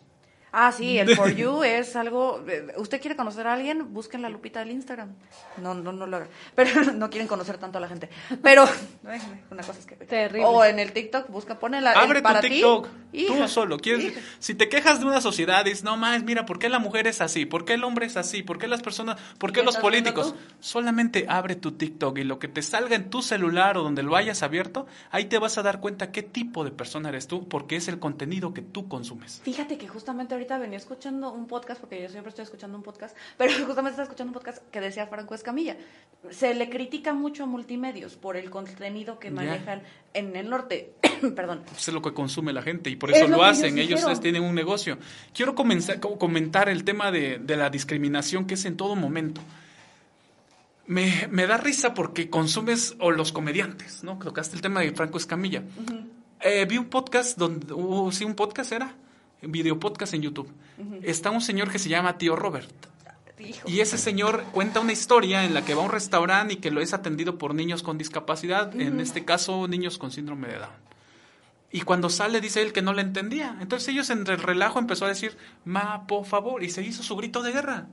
[0.58, 2.42] Ah, sí, el For You es algo.
[2.48, 3.94] eh, ¿Usted quiere conocer a alguien?
[3.94, 5.10] Busquen la lupita del Instagram.
[5.58, 6.30] No, no, no lo hagan.
[6.56, 8.10] Pero no quieren conocer tanto a la gente.
[8.42, 8.64] Pero.
[9.52, 9.96] Una cosa es que.
[9.98, 10.46] Terrible.
[10.46, 11.92] O en el TikTok, busca, pone la.
[11.92, 13.26] el Abre tu para TikTok, ti.
[13.28, 13.78] tú Hija, solo.
[13.78, 14.22] ¿Quieres- hija.
[14.40, 17.20] si te quejas de una sociedad, dices, no más, mira, ¿por qué la mujer es
[17.20, 17.46] así?
[17.46, 18.42] ¿Por qué el hombre es así?
[18.42, 20.36] ¿Por qué las personas, por qué ¿Qué los políticos?
[20.60, 24.16] Solamente abre tu TikTok y lo que te salga en tu celular o donde lo
[24.16, 27.76] hayas abierto, ahí te vas a dar cuenta qué tipo de persona eres tú, porque
[27.76, 29.42] es el contenido que tú consumes.
[29.44, 33.16] Fíjate que justamente ahorita venía escuchando un podcast, porque yo siempre estoy escuchando un podcast,
[33.38, 35.76] pero justamente estaba escuchando un podcast que decía Franco Escamilla.
[36.32, 39.82] Se le critica mucho a multimedios por el contenido que manejan
[40.14, 40.94] en el norte.
[41.36, 41.64] Perdón.
[41.68, 43.78] Pues es lo que consume la gente y por Es eso lo hacen.
[43.78, 44.98] ellos tienen un negocio.
[45.34, 49.42] Quiero comenzar, co- comentar el tema de, de la discriminación que es en todo momento.
[50.88, 54.20] Me, me da risa porque consumes, o los comediantes, ¿no?
[54.20, 55.64] Tocaste el tema de Franco Escamilla.
[56.42, 58.94] Eh, vi un podcast donde, uh, sí, un podcast era,
[59.48, 60.52] video podcast en YouTube.
[61.02, 62.72] Está un señor que se llama Tío Robert.
[63.38, 63.70] Hijo.
[63.70, 66.72] Y ese señor cuenta una historia en la que va a un restaurante y que
[66.72, 70.86] lo es atendido por niños con discapacidad, en este caso niños con síndrome de Down.
[71.76, 73.58] Y cuando sale dice él que no le entendía.
[73.60, 77.18] Entonces ellos en el relajo empezó a decir, ma, por favor, y se hizo su
[77.18, 77.88] grito de guerra.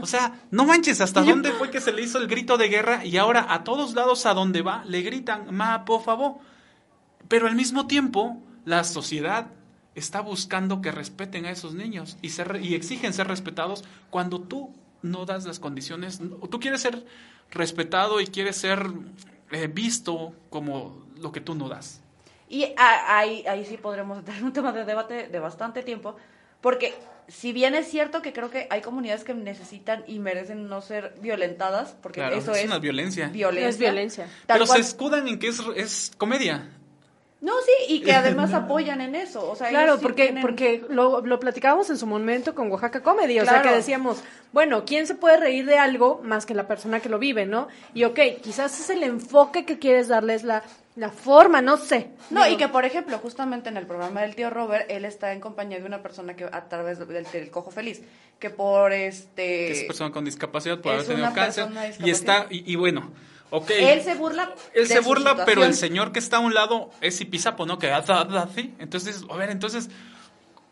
[0.00, 3.04] O sea, no manches, ¿hasta dónde fue que se le hizo el grito de guerra?
[3.04, 6.36] Y ahora a todos lados a donde va le gritan, ma, por favor.
[7.28, 9.48] Pero al mismo tiempo, la sociedad
[9.98, 14.74] está buscando que respeten a esos niños y, ser, y exigen ser respetados cuando tú
[15.02, 16.20] no das las condiciones.
[16.50, 17.04] Tú quieres ser
[17.50, 18.86] respetado y quieres ser
[19.50, 22.00] eh, visto como lo que tú no das.
[22.48, 26.16] Y ahí, ahí sí podremos tener un tema de debate de bastante tiempo,
[26.60, 26.94] porque
[27.28, 31.14] si bien es cierto que creo que hay comunidades que necesitan y merecen no ser
[31.20, 33.28] violentadas, porque Claro, eso es es, una violencia.
[33.28, 33.68] violencia.
[33.68, 34.28] Es violencia.
[34.46, 36.70] Pero cual- se escudan en que es, es comedia.
[37.40, 39.48] No, sí, y que además apoyan en eso.
[39.50, 43.02] O sea, Claro, sí porque, tienen- porque lo, lo platicábamos en su momento con Oaxaca
[43.02, 44.22] Comedy, o sea que decíamos,
[44.52, 47.68] bueno, ¿quién se puede reír de algo más que la persona que lo vive, no?
[47.94, 50.64] Y ok, quizás es el enfoque que quieres darles, la,
[50.96, 52.10] la forma, no sé.
[52.30, 55.32] No, Digo, y que por ejemplo, justamente en el programa del tío Robert, él está
[55.32, 58.02] en compañía de una persona que a través del, del cojo feliz,
[58.40, 59.42] que por este...
[59.66, 61.66] que es persona con discapacidad por haber tenido una cáncer.
[61.66, 63.12] persona Y está, y, y bueno,
[63.50, 64.54] Él se burla.
[64.74, 67.78] Él se burla, pero el señor que está a un lado es Ipizapo, ¿no?
[67.78, 68.74] Que así.
[68.78, 69.88] Entonces, a ver, entonces,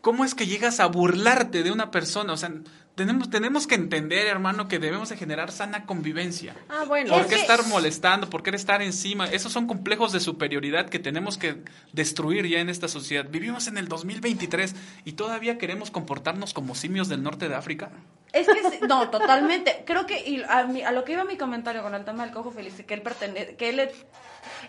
[0.01, 2.33] ¿cómo es que llegas a burlarte de una persona?
[2.33, 2.51] O sea,
[2.97, 6.55] tenemos, tenemos que entender, hermano, que debemos de generar sana convivencia.
[6.67, 7.11] Ah, bueno.
[7.13, 8.29] ¿Por Es qué que- estar molestando?
[8.29, 9.27] ¿Por qué estar encima?
[9.27, 11.61] Esos son complejos de superioridad que tenemos que
[11.93, 13.25] destruir ya en esta sociedad.
[13.29, 17.91] Vivimos en el 2023 y todavía queremos comportarnos como simios del norte de África.
[18.33, 19.83] Es que sí, no, totalmente.
[19.85, 22.33] Creo que y a, mi- a lo que iba mi comentario con el tema del
[22.33, 23.79] cojo feliz, que él pertenece, que él,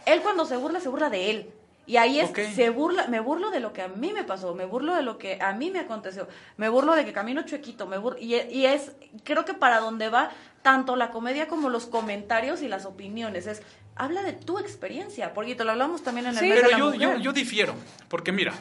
[0.07, 1.51] él cuando se burla, se burla de él.
[1.89, 2.39] Y ahí es, Ok.
[2.55, 5.17] se burla, me burlo de lo que a mí me pasó, me burlo de lo
[5.17, 8.67] que a mí me aconteció, me burlo de que camino chuequito, me burlo, y, y
[8.67, 8.93] es,
[9.25, 13.63] creo que para donde va tanto la comedia como los comentarios y las opiniones, es,
[13.97, 16.71] habla de tu experiencia, porque te lo hablamos también en el Sí, mes de Pero
[16.71, 17.75] la yo, yo, yo difiero,
[18.09, 18.53] porque mira,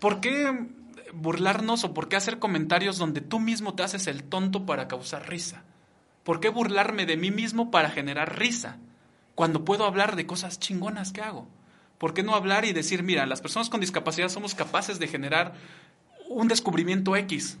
[0.00, 0.66] ¿por qué
[1.12, 5.28] burlarnos o por qué hacer comentarios donde tú mismo te haces el tonto para causar
[5.28, 5.62] risa?
[6.24, 8.78] ¿Por qué burlarme de mí mismo para generar risa?
[9.34, 11.48] Cuando puedo hablar de cosas chingonas que hago.
[11.98, 15.54] ¿Por qué no hablar y decir, mira, las personas con discapacidad somos capaces de generar
[16.28, 17.58] un descubrimiento X?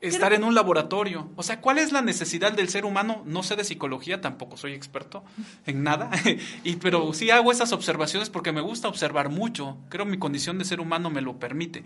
[0.00, 1.28] Estar en un laboratorio.
[1.36, 3.22] O sea, ¿cuál es la necesidad del ser humano?
[3.26, 5.22] No sé de psicología, tampoco soy experto
[5.66, 6.10] en nada,
[6.64, 9.76] y, pero sí hago esas observaciones porque me gusta observar mucho.
[9.90, 11.84] Creo mi condición de ser humano me lo permite.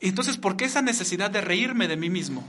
[0.00, 2.46] Entonces, ¿por qué esa necesidad de reírme de mí mismo?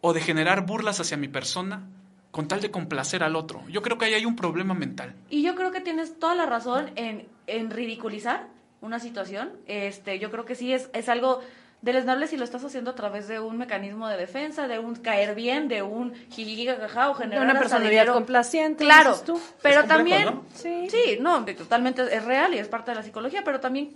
[0.00, 1.86] O de generar burlas hacia mi persona
[2.30, 3.62] con tal de complacer al otro.
[3.68, 5.14] Yo creo que ahí hay un problema mental.
[5.30, 8.46] Y yo creo que tienes toda la razón en, en ridiculizar
[8.80, 9.50] una situación.
[9.66, 11.40] Este, yo creo que sí es, es algo
[11.80, 15.34] deleznable si lo estás haciendo a través de un mecanismo de defensa, de un caer
[15.34, 18.14] bien, de un jijijijaja o de generar una hasta personalidad dinero.
[18.14, 18.84] complaciente.
[18.84, 19.40] Claro, tú.
[19.62, 20.44] pero complejo, también ¿no?
[20.54, 20.88] Sí.
[20.90, 23.94] sí, no, de- totalmente es real y es parte de la psicología, pero también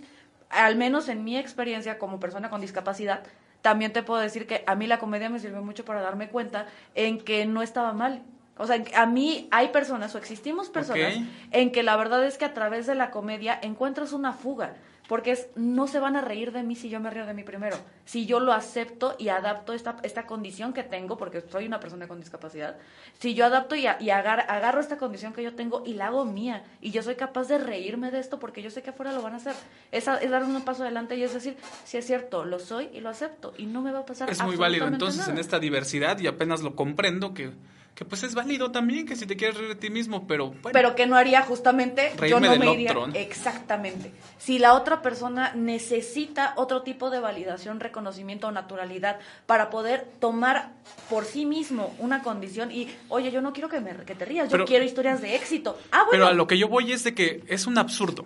[0.49, 3.23] al menos en mi experiencia como persona con discapacidad,
[3.63, 6.67] también te puedo decir que a mí la comedia me sirvió mucho para darme cuenta
[6.95, 8.21] en que no estaba mal.
[8.57, 11.13] O sea, a mí hay personas o existimos personas
[11.51, 14.75] en que la verdad es que a través de la comedia encuentras una fuga.
[15.07, 17.43] Porque es, no se van a reír de mí si yo me río de mí
[17.43, 17.77] primero.
[18.05, 22.07] Si yo lo acepto y adapto esta, esta condición que tengo, porque soy una persona
[22.07, 22.77] con discapacidad,
[23.19, 26.25] si yo adapto y, y agar, agarro esta condición que yo tengo y la hago
[26.25, 29.21] mía, y yo soy capaz de reírme de esto porque yo sé que afuera lo
[29.21, 29.55] van a hacer,
[29.91, 33.01] es, es dar un paso adelante y es decir, si es cierto, lo soy y
[33.01, 34.87] lo acepto, y no me va a pasar Es muy válido.
[34.87, 37.51] Entonces, en esta diversidad, y apenas lo comprendo, que,
[37.95, 40.69] que pues es válido también, que si te quieres reír de ti mismo, pero bueno,
[40.71, 42.93] Pero que no haría justamente, yo no del me otro, iría.
[42.93, 43.07] ¿no?
[43.13, 44.11] Exactamente.
[44.39, 50.71] Si la otra persona necesita otro tipo de validación, reconocimiento o naturalidad para poder tomar
[51.09, 54.49] por sí mismo una condición y, oye, yo no quiero que, me, que te rías,
[54.49, 55.77] yo quiero historias de éxito.
[55.91, 56.09] Ah, bueno.
[56.11, 58.25] Pero a lo que yo voy es de que es un absurdo.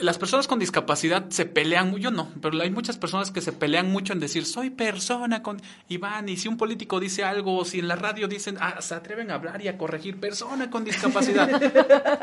[0.00, 3.92] Las personas con discapacidad se pelean, yo no, pero hay muchas personas que se pelean
[3.92, 5.62] mucho en decir, soy persona con...
[5.88, 8.80] Y van, y si un político dice algo, o si en la radio dicen, ah,
[8.82, 11.48] se atreven a hablar y a corregir, persona con discapacidad.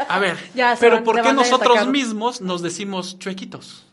[0.10, 3.88] A ver, Ya pero van- ¿por qué nosotros mismos nos decimos chuequitos?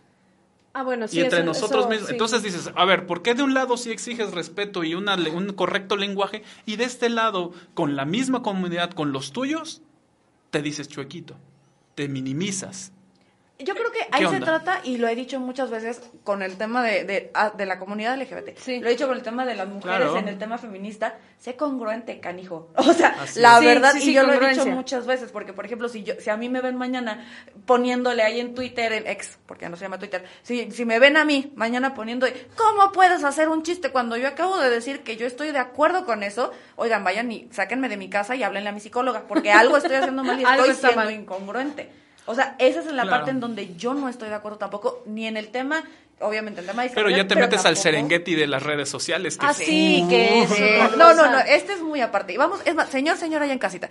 [0.74, 1.18] Ah, bueno, sí.
[1.18, 2.08] y entre eso- nosotros eso, mismos.
[2.08, 2.14] sí.
[2.14, 5.52] Entonces dices, a ver, ¿por qué de un lado sí exiges respeto y una, un
[5.52, 9.82] correcto lenguaje y de este lado, con la misma comunidad, con los tuyos,
[10.50, 11.36] te dices chuequito,
[11.94, 12.90] te minimizas?
[13.60, 16.82] Yo creo que ahí se trata, y lo he dicho muchas veces con el tema
[16.84, 18.56] de, de, ah, de la comunidad LGBT.
[18.56, 18.78] Sí.
[18.78, 20.16] Lo he dicho con el tema de las mujeres, Claro.
[20.16, 21.16] en el tema feminista.
[21.38, 22.70] Sé congruente, canijo.
[22.76, 23.64] O sea, Así la es.
[23.64, 26.30] Verdad, sí, y yo lo he dicho muchas veces, porque por ejemplo, si yo, si
[26.30, 27.26] a mí me ven mañana
[27.66, 30.98] poniéndole ahí en Twitter, en ex, porque ya no se llama Twitter, si, si me
[31.00, 35.00] ven a mí mañana poniendo, ¿cómo puedes hacer un chiste cuando yo acabo de decir
[35.02, 36.52] que yo estoy de acuerdo con eso?
[36.76, 39.96] Oigan, vayan y sáquenme de mi casa y háblenle a mi psicóloga, porque algo estoy
[39.96, 41.10] haciendo mal y estoy siendo mal.
[41.10, 41.90] incongruente.
[42.28, 43.10] O sea, esa es la Claro.
[43.10, 45.82] parte en donde yo no estoy de acuerdo tampoco, ni en el tema,
[46.20, 49.36] obviamente en el tema de Pero ya te metes al Serengeti de las redes sociales.
[49.38, 49.64] que Ah, sí.
[49.64, 50.50] sí, que es.
[50.96, 52.34] No, no, no, este es muy aparte.
[52.34, 53.88] Y vamos, es más, señor, señora, allá en casita.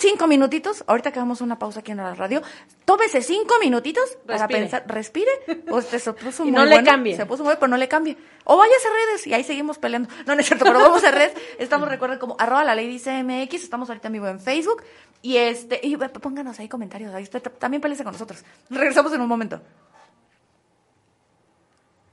[0.00, 2.40] Cinco minutitos, ahorita que hagamos una pausa aquí en la radio,
[2.84, 5.28] tómese cinco minutitos para pensar, respire,
[5.68, 7.16] usted se puso Y muy no le bueno, cambie.
[7.16, 8.16] se puso muy bueno, pero no le cambie.
[8.44, 10.08] O váyase a redes y ahí seguimos peleando.
[10.24, 13.24] No, no es cierto, pero vamos a redes, estamos, recuerden, como arroba la ley dice
[13.24, 14.84] MX, estamos ahorita en vivo en Facebook,
[15.20, 18.44] y este, y eh, pónganos ahí comentarios, ahí usted también pelece con nosotros.
[18.70, 19.60] Regresamos en un momento.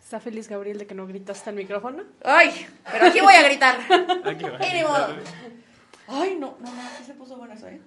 [0.03, 2.01] ¿Está feliz Gabriel de que no gritaste al micrófono?
[2.23, 3.77] Ay, pero aquí voy a gritar.
[4.25, 5.09] Aquí va.
[6.07, 7.81] Ay, no, no, no, sí se puso bueno eso, ¿eh?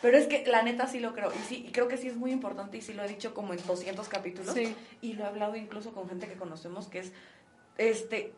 [0.00, 1.32] Pero es que la neta sí lo creo.
[1.32, 3.52] Y sí, y creo que sí es muy importante y sí lo he dicho como
[3.52, 4.54] en 200 capítulos.
[4.54, 4.74] Sí.
[5.02, 7.12] Y lo he hablado incluso con gente que conocemos que es,
[7.78, 8.32] este,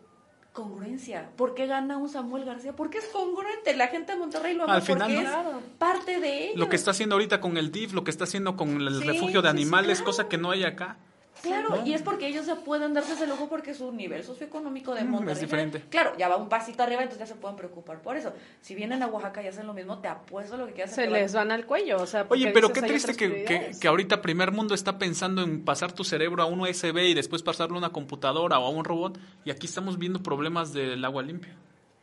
[0.53, 1.31] congruencia.
[1.37, 2.75] ¿Por qué gana un Samuel García?
[2.75, 3.77] Porque es congruente.
[3.77, 5.59] La gente de Monterrey lo ama Al final, porque ¿no?
[5.59, 6.57] es parte de ellos.
[6.57, 9.07] Lo que está haciendo ahorita con el DIF, lo que está haciendo con el Sí,
[9.07, 10.07] refugio de sí, sí, animales, claro.
[10.07, 10.97] cosa que no hay acá.
[11.42, 11.87] Claro, ¿no?
[11.87, 15.11] y es porque ellos se pueden darse ese lujo porque su nivel socioeconómico de Mm,
[15.11, 15.33] Monterrey.
[15.35, 15.85] es diferente.
[15.88, 18.33] Claro, ya va un pasito arriba, entonces ya se pueden preocupar por eso.
[18.61, 20.94] Si vienen a Oaxaca y hacen lo mismo, te apuesto lo que quieras.
[20.94, 22.26] Se les van al cuello, o sea.
[22.29, 26.05] Oye, pero qué triste que, que, que ahorita primer mundo está pensando en pasar tu
[26.05, 29.50] cerebro a un USB y después pasarlo a una computadora o a un robot y
[29.50, 31.55] aquí estamos viendo problemas del agua limpia.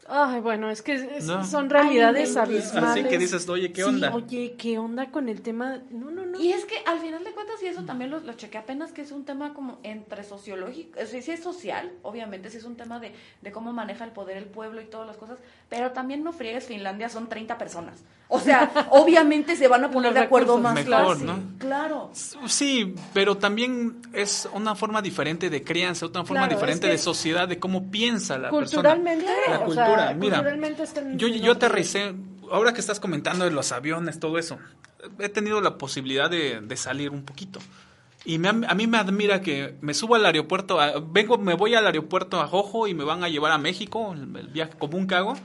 [0.09, 1.43] Ay, bueno, es que es- No.
[1.45, 2.89] son realidades Ay, abismales.
[2.91, 4.13] Así que dices, oye, ¿qué Sí, onda?
[4.13, 5.79] oye, ¿qué onda con el tema?
[5.89, 6.39] No, no, no.
[6.39, 9.01] Y es que al final de cuentas, y eso también lo, lo chequé apenas, que
[9.01, 12.99] es un tema como entre sociológico, sí, sí es social, obviamente, sí es un tema
[12.99, 15.39] de, de cómo maneja el poder el pueblo y todas las cosas,
[15.69, 18.01] pero también no friegues, Finlandia son 30 personas.
[18.29, 21.21] O sea, obviamente se van a poner de acuerdo más Mejor.
[21.21, 21.39] ¿no?
[21.59, 22.11] Claro.
[22.47, 26.97] Sí, pero también es una forma diferente de crianza, otra forma Claro, diferente es que
[26.97, 29.49] de sociedad, de cómo piensa la culturalmente, persona.
[29.49, 30.37] La o cultura, sea, mira.
[30.83, 32.13] están Yo, yo aterricé,
[32.51, 34.57] ahora que estás comentando de los aviones, todo eso,
[35.19, 37.59] he tenido la posibilidad de, de salir un poquito.
[38.25, 41.75] Y me, a mí me admira que me subo al aeropuerto, a- vengo, me voy
[41.75, 45.07] al aeropuerto a Jojo y me van a llevar a México, el, el viaje común
[45.07, 45.35] que hago.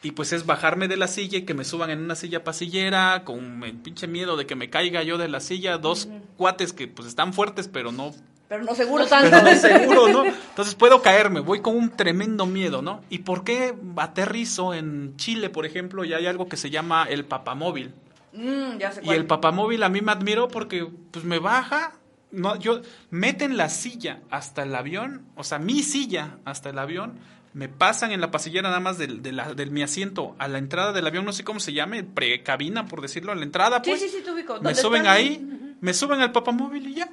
[0.00, 3.24] Y pues es bajarme de la silla y que me suban en una silla pasillera,
[3.24, 6.86] con el pinche miedo de que me caiga yo de la silla, dos cuates que
[6.86, 8.14] pues están fuertes, pero no
[8.48, 9.06] Pero no seguro.
[9.06, 9.30] Tanto.
[9.30, 10.24] pero no seguro, ¿no?
[10.24, 13.02] Entonces puedo caerme, voy con un tremendo miedo, ¿no?
[13.10, 17.24] ¿Y por qué aterrizo en Chile, por ejemplo, y hay algo que se llama el
[17.24, 17.92] papamóvil?
[18.32, 19.16] Mm, ya sé Y cuál.
[19.18, 21.92] el papamóvil a mí me admiró porque pues me baja,
[22.30, 22.80] no, yo
[23.10, 27.18] meten la silla hasta el avión, o sea, mi silla hasta el avión,
[27.54, 30.58] me pasan en la pasillera nada más del, de la- del mi asiento a la
[30.58, 33.90] entrada del avión, no sé cómo se llame, precabina, por decirlo, a la entrada, Sí,
[33.90, 34.00] pues.
[34.02, 34.54] sí, sí, te ubico.
[34.54, 35.16] Me ¿Dónde suben están?
[35.16, 37.08] ahí, me suben al papamóvil y ya.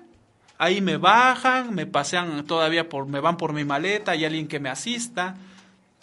[0.57, 4.59] Ahí me bajan, me pasean todavía por, me van por mi maleta, hay alguien que
[4.59, 5.35] me asista.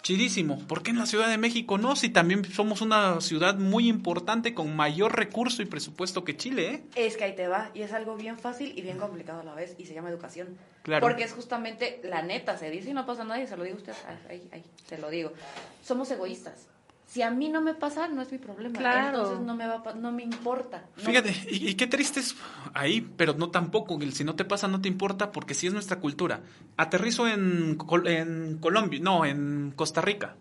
[0.03, 0.59] Chidísimo.
[0.67, 1.95] ¿Por qué en la Ciudad de México no?
[1.95, 6.83] Si también somos una ciudad muy importante con mayor recurso y presupuesto que Chile, ¿eh?
[6.95, 9.55] Es que ahí te va, y es algo bien fácil y bien complicado a la
[9.55, 10.57] vez, y se llama educación.
[10.81, 11.07] Claro.
[11.07, 13.77] Porque es justamente la neta, se dice y no pasa nada, y se lo digo
[13.77, 15.31] a usted, ah, ahí, ahí, se lo digo.
[15.81, 16.67] Somos egoístas.
[17.13, 18.75] Si a mí no me pasa, no es mi problema.
[18.79, 19.17] Claro.
[19.19, 20.85] Entonces no me, va, no me importa.
[20.97, 22.35] No- Fíjate, y, y qué triste es
[22.73, 23.99] ahí, pero no tampoco.
[24.01, 26.41] el Si no te pasa, no te importa, porque sí es nuestra cultura.
[26.75, 30.35] Aterrizo en, en Colombia, no, en Costa Rica.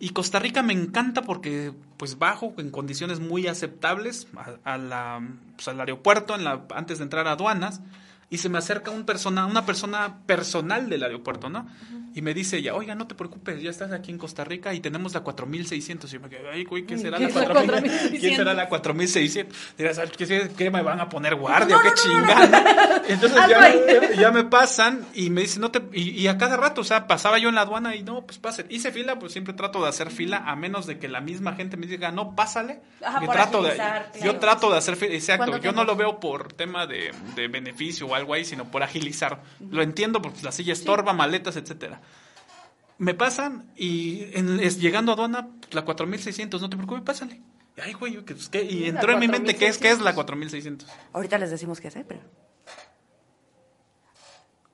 [0.00, 5.20] Y Costa Rica me encanta porque, pues, bajo en condiciones muy aceptables a, a la,
[5.56, 7.82] pues, al aeropuerto en la, antes de entrar a aduanas
[8.30, 11.66] y se me acerca un persona, una persona personal del aeropuerto, ¿no?
[12.14, 14.80] Y me dice ella, oiga, no te preocupes, ya estás aquí en Costa Rica y
[14.80, 16.10] tenemos la 4600.
[16.10, 18.20] Y yo me quedé, ay, güey, ¿qué será ¿Qué la es la 4600?
[18.20, 19.56] ¿Quién será la 4600?
[19.76, 23.02] Dirás, "Ay, ¿qué, qué me van a poner guardia o qué chingada?
[23.08, 26.80] Entonces ya, ya- me pasan y me dicen, no te, y, y a cada rato,
[26.80, 28.66] o sea, pasaba yo en la aduana y no, pues pase.
[28.68, 31.76] Hice fila, pues siempre trato de hacer fila, a menos de que la misma gente
[31.76, 32.80] me diga, no, pásale.
[33.04, 33.80] Ajá, trato de,
[34.24, 35.46] yo trato de hacer fila, exacto.
[35.46, 38.82] ¿Cuánto Yo no lo veo por tema de, de beneficio o algo ahí, sino por
[38.82, 39.42] agilizar.
[39.70, 42.00] Lo entiendo porque la silla estorba, maletas, etcétera.
[42.98, 47.40] Me pasan y en- es, llegando a aduana, la 4600, no te preocupes, pásale.
[47.76, 48.62] Y, Ay, güey, ¿qué- pues, qué?
[48.64, 50.88] y entró en mi mente, ¿qué es, qué es la 4600?
[50.88, 50.88] 4600?
[51.12, 52.04] Ahorita les decimos qué es, ¿eh?
[52.06, 52.20] Pero...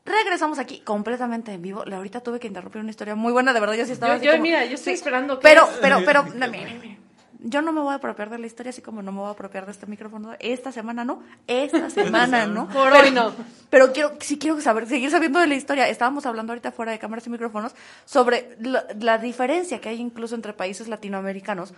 [0.07, 1.85] Regresamos aquí completamente en vivo.
[1.87, 3.75] La ahorita tuve que interrumpir una historia muy buena, de verdad.
[3.75, 6.23] Yo sí estaba Yo- así yo, como- mira, yo estoy esperando que- Pero, pero, pero,
[6.25, 7.04] no, miren, miren.
[7.47, 9.33] Yo no me voy a apropiar de la historia, así como no me voy a
[9.33, 10.33] apropiar de este micrófono.
[10.39, 12.69] Esta semana no, esta semana no.
[12.73, 13.33] Por hoy no.
[13.69, 15.87] Pero quiero, sí quiero saber, seguir sabiendo de la historia.
[15.89, 17.75] Estábamos hablando ahorita fuera de cámaras y micrófonos
[18.07, 21.75] sobre la, la diferencia que hay incluso entre países latinoamericanos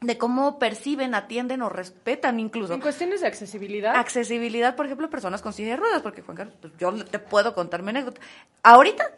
[0.00, 3.96] de cómo perciben, atienden o respetan incluso En cuestiones de accesibilidad.
[3.96, 7.54] accesibilidad, por ejemplo, personas con silla de ruedas, porque Juan Carlos, pues, yo te puedo
[7.54, 8.20] contar mi anécdota.
[8.62, 9.10] Ahorita,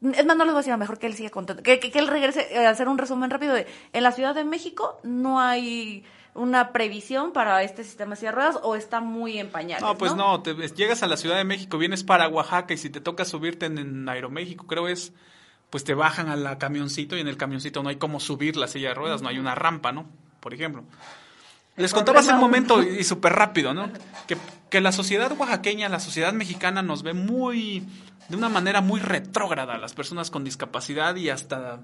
[0.00, 1.98] es más, no les voy a decir, mejor que él siga contando, que, que, que
[1.98, 5.40] él regrese eh, a hacer un resumen rápido de, en la Ciudad de México no
[5.40, 9.82] hay una previsión para este sistema de silla de ruedas o está muy en pañales,
[9.82, 12.90] No, pues no, te, llegas a la Ciudad de México, vienes para Oaxaca y si
[12.90, 15.12] te toca subirte en, en Aeroméxico, creo es,
[15.70, 18.68] pues te bajan a la camioncito y en el camioncito no hay cómo subir la
[18.68, 20.06] silla de ruedas, no hay una rampa, ¿no?
[20.38, 20.84] Por ejemplo.
[21.76, 23.90] Les contaba hace un momento y, y súper rápido, ¿no?
[24.26, 24.36] Que,
[24.70, 27.84] que la sociedad oaxaqueña, la sociedad mexicana nos ve muy,
[28.28, 31.80] de una manera muy retrógrada a las personas con discapacidad y hasta,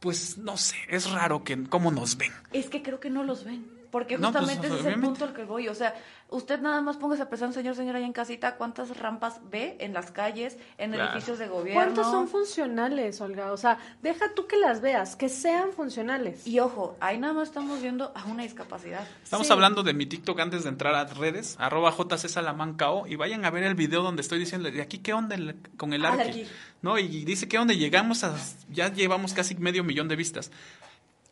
[0.00, 2.32] pues no sé, es raro que cómo nos ven.
[2.52, 3.77] Es que creo que no los ven.
[3.90, 5.68] Porque No, pues, justamente ese es el punto al que voy.
[5.68, 5.94] O sea,
[6.28, 9.94] usted nada más póngase a pensar, señor, señora, ahí en casita, cuántas rampas ve en
[9.94, 11.12] las calles, en Claro.
[11.12, 11.80] edificios de gobierno.
[11.82, 13.52] ¿Cuántos son funcionales, Olga?
[13.52, 16.46] O sea, deja tú que las veas, que sean funcionales.
[16.46, 19.06] Y ojo, ahí nada más estamos viendo a una discapacidad.
[19.24, 19.52] Estamos Sí.
[19.52, 23.62] hablando de mi TikTok antes de entrar a redes, arroba jcsalamanca.o, y vayan a ver
[23.64, 26.28] el video donde estoy diciendo, ¿de aquí qué onda el- con el Ah, arqui?
[26.28, 26.46] aquí.
[26.82, 26.98] ¿No?
[26.98, 27.74] Y dice, ¿qué onda?
[27.74, 28.36] Llegamos a,
[28.70, 30.50] ya llevamos casi medio millón de vistas.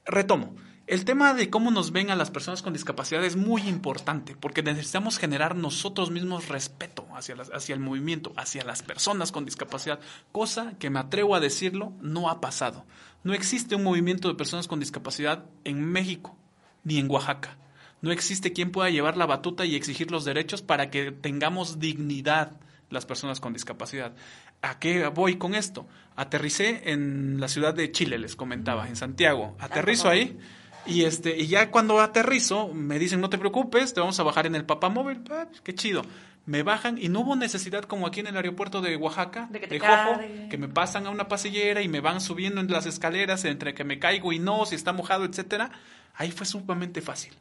[0.04, 0.54] Retomo,
[0.87, 4.62] el tema de cómo nos ven a las personas con discapacidad es muy importante, porque
[4.62, 9.99] necesitamos generar nosotros mismos respeto hacia, las- hacia el movimiento, hacia las personas con discapacidad,
[10.33, 12.85] cosa que me atrevo a decirlo, no ha pasado.
[13.25, 16.37] No existe un movimiento de personas con discapacidad en México,
[16.85, 17.57] ni en Oaxaca.
[18.01, 22.61] No existe quien pueda llevar la batuta y exigir los derechos para que tengamos dignidad
[22.90, 24.14] las personas con discapacidad.
[24.62, 25.88] ¿A qué voy con esto?
[26.14, 29.57] Aterricé en la ciudad de Chile, les comentaba, en Santiago.
[29.59, 30.38] Aterrizo ahí
[30.87, 34.46] y este y ya cuando aterrizo me dicen no te preocupes, te vamos a bajar
[34.46, 35.22] en el papamóvil.
[35.31, 36.03] Ah, qué chido.
[36.46, 39.81] Me bajan y no hubo necesidad como aquí en el aeropuerto de Oaxaca, De que
[39.81, 43.75] Jojo, que me pasan a una pasillera y me van subiendo en las escaleras entre
[43.75, 45.72] que me caigo y no, si está mojado, etcétera.
[46.14, 47.33] Ahí fue sumamente fácil.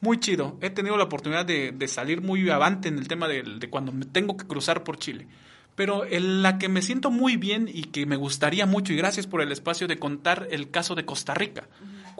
[0.00, 0.56] Muy chido.
[0.62, 3.92] He tenido la oportunidad de, de salir muy avante en el tema de, de cuando
[3.92, 5.26] me tengo que cruzar por Chile.
[5.74, 9.26] Pero en la que me siento muy bien y que me gustaría mucho, y gracias
[9.26, 11.68] por el espacio de contar el caso de Costa Rica.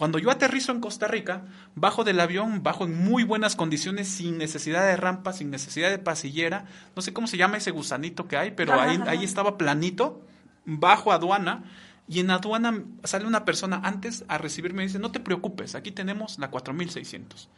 [0.00, 1.42] Cuando yo aterrizo en Costa Rica,
[1.74, 5.98] bajo del avión, bajo en muy buenas condiciones, sin necesidad de rampa, sin necesidad de
[5.98, 6.64] pasillera.
[6.96, 10.22] No sé cómo se llama ese gusanito que hay, pero ahí, ahí estaba planito,
[10.64, 11.64] bajo aduana.
[12.08, 15.90] Y en aduana sale una persona antes a recibirme y dice, no te preocupes, aquí
[15.92, 17.50] tenemos la 4600.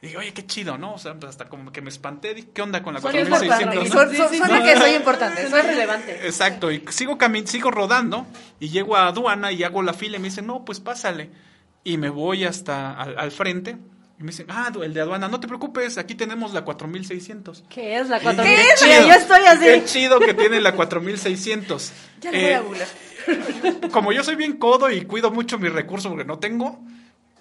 [0.00, 0.94] Y digo, oye, qué chido, ¿no?
[0.94, 3.84] O sea, pues hasta como que me espanté, dije, ¿qué onda con la Suena 4600?
[3.84, 3.84] importante.
[3.84, 3.92] no?
[3.92, 4.62] Suena, Sí, sí, sí.
[4.64, 5.42] que soy importante.
[5.46, 6.26] Eso es relevante.
[6.26, 8.26] Exacto, y sigo, sigo rodando
[8.60, 11.51] y llego a aduana y hago la fila y me dicen, no, pues pásale.
[11.84, 13.76] Y me voy hasta al, al frente
[14.18, 17.64] y me dicen, ah, el de aduana, no te preocupes, aquí tenemos la 4600.
[17.68, 19.06] ¿Qué es la Y- 4 ¿Qué qué es?
[19.06, 19.64] yo estoy así.
[19.64, 21.92] Qué chido que tiene la 4600.
[22.20, 26.10] Ya le voy a Eh, como yo soy bien codo y cuido mucho mis recursos
[26.10, 26.80] porque no tengo,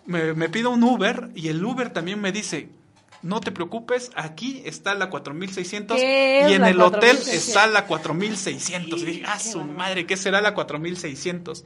[0.06, 2.70] me, me pido un Uber y el Uber también me dice,
[3.24, 7.48] no te preocupes, aquí está la 4600 ¿Qué es y en el hotel 4600?
[7.48, 9.02] está la 4600.
[9.02, 11.64] Y dije, ah, su madre, ¿qué será la 4600?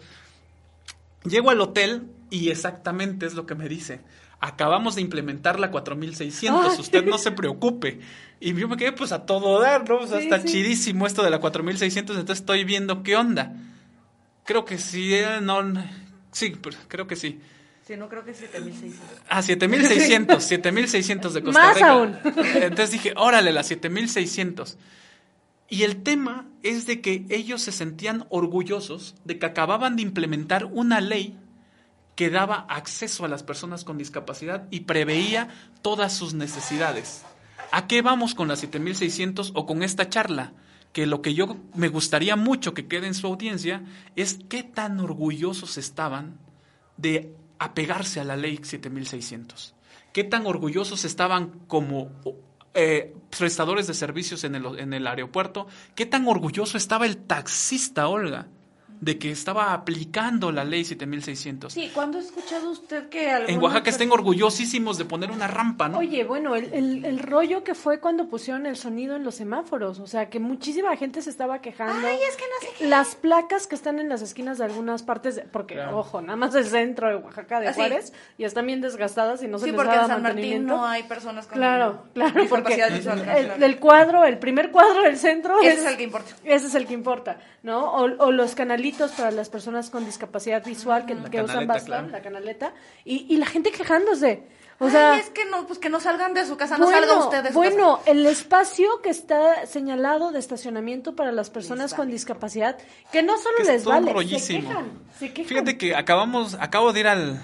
[1.24, 4.02] Llego al hotel y exactamente es lo que me dice.
[4.42, 6.80] Acabamos de implementar la 4600, Ay.
[6.80, 8.00] usted no se preocupe.
[8.40, 10.00] Y yo me quedé pues a todo dar, ¿no?
[10.00, 10.48] O sea, Sí, está sí.
[10.50, 13.54] chidísimo esto de la 4600, entonces estoy viendo qué onda.
[14.44, 15.64] Creo que si eh, no
[16.32, 17.40] Sí, pero creo que sí.
[17.88, 19.00] Sí, no creo que 7600.
[19.30, 21.90] Ah, 7600, 7600 de Costa Más Rica.
[21.92, 22.18] aún.
[22.56, 24.78] Entonces dije, órale, las 7600.
[25.70, 30.66] Y el tema es de que ellos se sentían orgullosos de que acababan de implementar
[30.66, 31.38] una ley
[32.16, 35.50] que daba acceso a las personas con discapacidad y preveía
[35.82, 37.24] todas sus necesidades.
[37.72, 40.54] ¿A qué vamos con las 7600 o con esta charla?
[40.94, 43.84] Que lo que yo me gustaría mucho que quede en su audiencia
[44.16, 46.40] es qué tan orgullosos estaban
[46.96, 49.76] de apegarse a la ley 7600.
[50.14, 52.12] ¿Qué tan orgullosos estaban como
[52.74, 55.68] eh, prestadores de servicios en el, en el aeropuerto?
[55.96, 58.48] ¿Qué tan orgulloso estaba el taxista, Olga,
[59.02, 61.72] de que estaba aplicando la ley 7600?
[61.74, 66.00] Sí, ¿cuándo ha escuchado usted que En Oaxaca estén orgullosísimos de poner una rampa, ¿no?
[66.00, 70.00] Oye, bueno, el, el, el rollo que fue cuando pusieron el sonido en los semáforos,
[70.00, 72.08] o sea, que muchísima gente se estaba quejando.
[72.08, 72.88] Ay, es que no sé qué.
[72.88, 75.98] Las placas que están en las esquinas de algunas partes, de- porque, Claro.
[76.00, 77.80] ojo, nada más el centro de Oaxaca de Ah, sí.
[77.80, 80.36] Juárez, y están bien desgastadas y no se Sí, les porque da en San Martín
[80.42, 80.76] mantenimiento.
[80.78, 85.60] no hay personas con Claro, claro, porque el, del cuadro, el primer cuadro del centro
[85.62, 86.36] Ese es el que importa.
[86.44, 87.92] Ese es el que importa, ¿no?
[87.94, 88.56] O, o los
[88.94, 92.08] para las personas con discapacidad visual que, que usan claro.
[92.10, 92.74] la canaleta,
[93.04, 94.44] y, y la gente quejándose.
[94.78, 97.18] O sea, Ay, es que no, pues que no salgan de su casa, no salga
[97.18, 102.10] usted de su bueno, el espacio que está señalado de estacionamiento para las personas con
[102.12, 102.78] discapacidad,
[103.12, 104.68] que no solo Que es les todo un vale, se rollísimo.
[104.70, 104.86] quejan,
[105.18, 105.48] se quejan.
[105.50, 107.42] Fíjate que acabamos, acabo de ir al,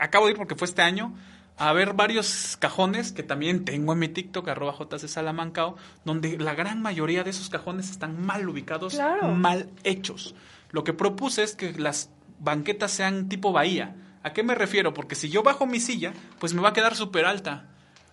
[0.00, 1.14] acabo de ir porque fue este año,
[1.56, 6.56] a ver varios cajones que también tengo en mi TikTok, arroba JC Salamancao, donde la
[6.56, 9.28] gran mayoría de esos cajones están mal ubicados, Claro.
[9.28, 10.34] mal hechos.
[10.74, 12.10] Lo que propuse es que las
[12.40, 13.94] banquetas sean tipo bahía.
[14.24, 14.92] ¿A qué me refiero?
[14.92, 17.68] Porque si yo bajo mi silla, pues me va a quedar súper alta.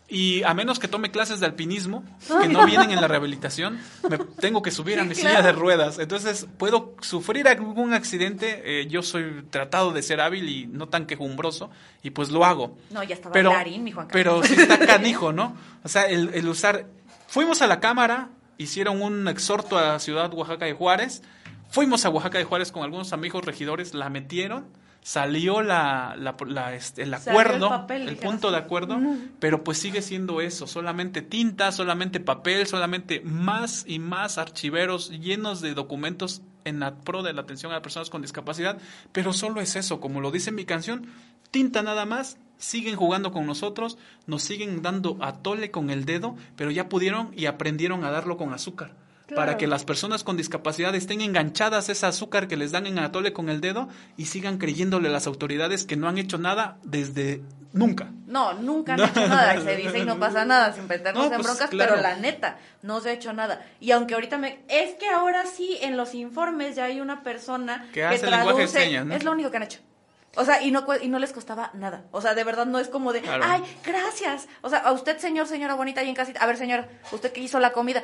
[0.07, 2.03] Y a menos que tome clases de alpinismo,
[2.41, 5.97] que no vienen en la rehabilitación, me tengo que subir a mi silla de ruedas.
[5.97, 8.61] Entonces, puedo sufrir algún accidente.
[8.63, 11.71] eh, yo soy tratado de ser hábil y no tan quejumbroso,
[12.03, 12.77] y pues lo hago.
[12.91, 14.21] No, ya estaba Pero, bailarín, mi Juan Carlos.
[14.23, 15.55] pero sí está canijo, ¿no?
[15.83, 16.85] O sea, el, el usar...
[17.27, 21.23] Fuimos a la cámara, hicieron un exhorto a Ciudad Oaxaca de Juárez,
[21.71, 24.67] fuimos a Oaxaca de Juárez con algunos amigos regidores, la metieron,
[25.01, 28.99] salió la, la- la, este, el acuerdo, papel, el punto de acuerdo,
[29.39, 35.59] pero pues sigue siendo eso, solamente tinta, solamente papel, solamente más y más archiveros llenos
[35.61, 38.77] de documentos en la pro de la atención a las personas con discapacidad,
[39.11, 41.07] pero solo es eso, como lo dice mi canción,
[41.49, 43.97] tinta nada más, siguen jugando con nosotros,
[44.27, 48.37] nos siguen dando a tole con el dedo, pero ya pudieron y aprendieron a darlo
[48.37, 48.93] con azúcar.
[49.35, 52.99] Para que las personas con discapacidad estén enganchadas a ese azúcar que les dan en
[52.99, 56.77] atole con el dedo y sigan creyéndole a las autoridades que no han hecho nada
[56.83, 57.41] desde
[57.71, 58.09] nunca.
[58.27, 59.05] No, nunca han No.
[59.05, 61.91] hecho nada, se dice y no pasa nada, sin meternos No, en pues, broncas, claro.
[61.91, 63.65] pero la neta, no se ha hecho nada.
[63.79, 64.59] Y aunque ahorita me...
[64.67, 68.31] Es que ahora sí, en los informes ya hay una persona Que que, hace de
[68.33, 68.67] traduce...
[68.67, 69.15] señas, ¿no?
[69.15, 69.79] Es lo único que han hecho.
[70.35, 72.03] O sea, y no, y no les costaba nada.
[72.11, 73.43] O sea, de verdad no es como de, Claro.
[73.45, 74.47] ay, gracias.
[74.61, 76.41] O sea, a usted, señor, señora bonita, ahí en casita.
[76.41, 78.01] A ver, señora, usted que hizo la comida.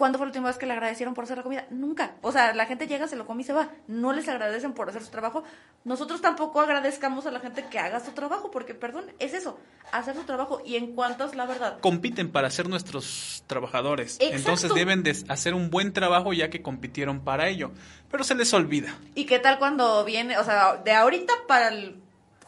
[0.00, 1.66] ¿Cuándo fue la última vez que le agradecieron por hacer la comida?
[1.68, 2.14] Nunca.
[2.22, 3.68] O sea, la gente llega, se lo come y se va.
[3.86, 5.44] No les agradecen por hacer su trabajo.
[5.84, 9.58] Nosotros tampoco agradezcamos a la gente que haga su trabajo, porque, perdón, es eso,
[9.92, 10.62] hacer su trabajo.
[10.64, 11.80] Y en cuanto es la verdad.
[11.80, 14.14] Compiten para ser nuestros trabajadores.
[14.14, 14.36] Exacto.
[14.36, 17.70] Entonces deben de hacer un buen trabajo ya que compitieron para ello.
[18.10, 18.96] Pero se les olvida.
[19.14, 22.00] ¿Y qué tal cuando viene, o sea, de ahorita para el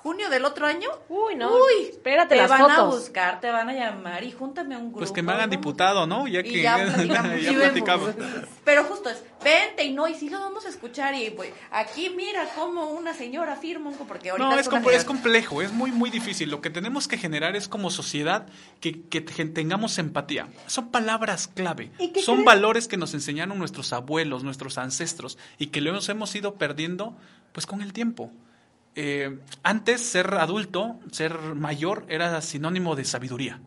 [0.02, 0.88] junio del otro año?
[1.08, 4.76] Uy, no, Uy, espérate te las van a buscar, te van a llamar y júntame
[4.76, 4.98] un grupo.
[4.98, 6.26] Pues que me hagan diputado, ¿no?
[6.26, 7.42] Ya Y que ya platicamos.
[7.42, 8.10] ya platicamos.
[8.64, 12.10] Pero justo es, vente y no, y sí lo vamos a escuchar y pues aquí
[12.16, 15.72] mira cómo una señora firma un co- porque ahorita No, es, comple- es complejo, es
[15.72, 16.50] muy, muy difícil.
[16.50, 18.46] Lo que tenemos que generar es como sociedad
[18.80, 20.48] que, que te- tengamos empatía.
[20.66, 22.46] Son palabras clave, ¿Y qué son crees?
[22.46, 27.16] valores que nos enseñaron nuestros abuelos, nuestros ancestros y que los hemos ido perdiendo
[27.52, 28.30] pues con el tiempo.
[28.94, 33.60] Eh, antes ser adulto, ser mayor, era sinónimo de sabiduría.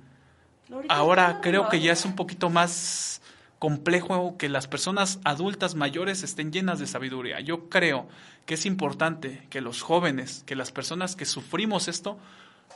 [0.89, 3.21] Ahora creo que ya es un poquito más
[3.59, 7.39] complejo que las personas adultas mayores estén llenas de sabiduría.
[7.39, 8.07] Yo creo
[8.45, 12.19] que es importante que los jóvenes, que las personas que sufrimos esto,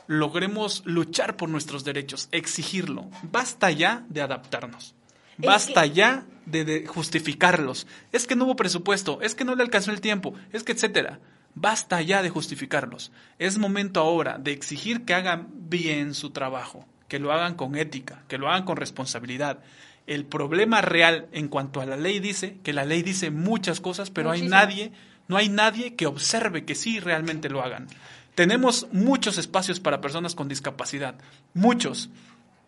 [0.06, 3.06] logremos luchar por nuestros derechos, exigirlo.
[3.22, 4.94] Basta ya de adaptarnos.
[5.38, 7.86] Es Basta que- ya de, de justificarlos.
[8.12, 11.18] Es que no hubo presupuesto, es que no le alcanzó el tiempo, es que etcétera.
[11.54, 13.12] Basta ya de justificarlos.
[13.38, 18.22] Es momento ahora de exigir que hagan bien su trabajo, que lo hagan con ética,
[18.28, 19.60] que lo hagan con responsabilidad.
[20.06, 24.10] El problema real en cuanto a la ley dice que la ley dice muchas cosas,
[24.10, 24.92] pero hay nadie,
[25.28, 27.88] no hay nadie que observe que sí realmente lo hagan.
[28.34, 31.16] Tenemos muchos espacios para personas con discapacidad,
[31.52, 32.10] muchos.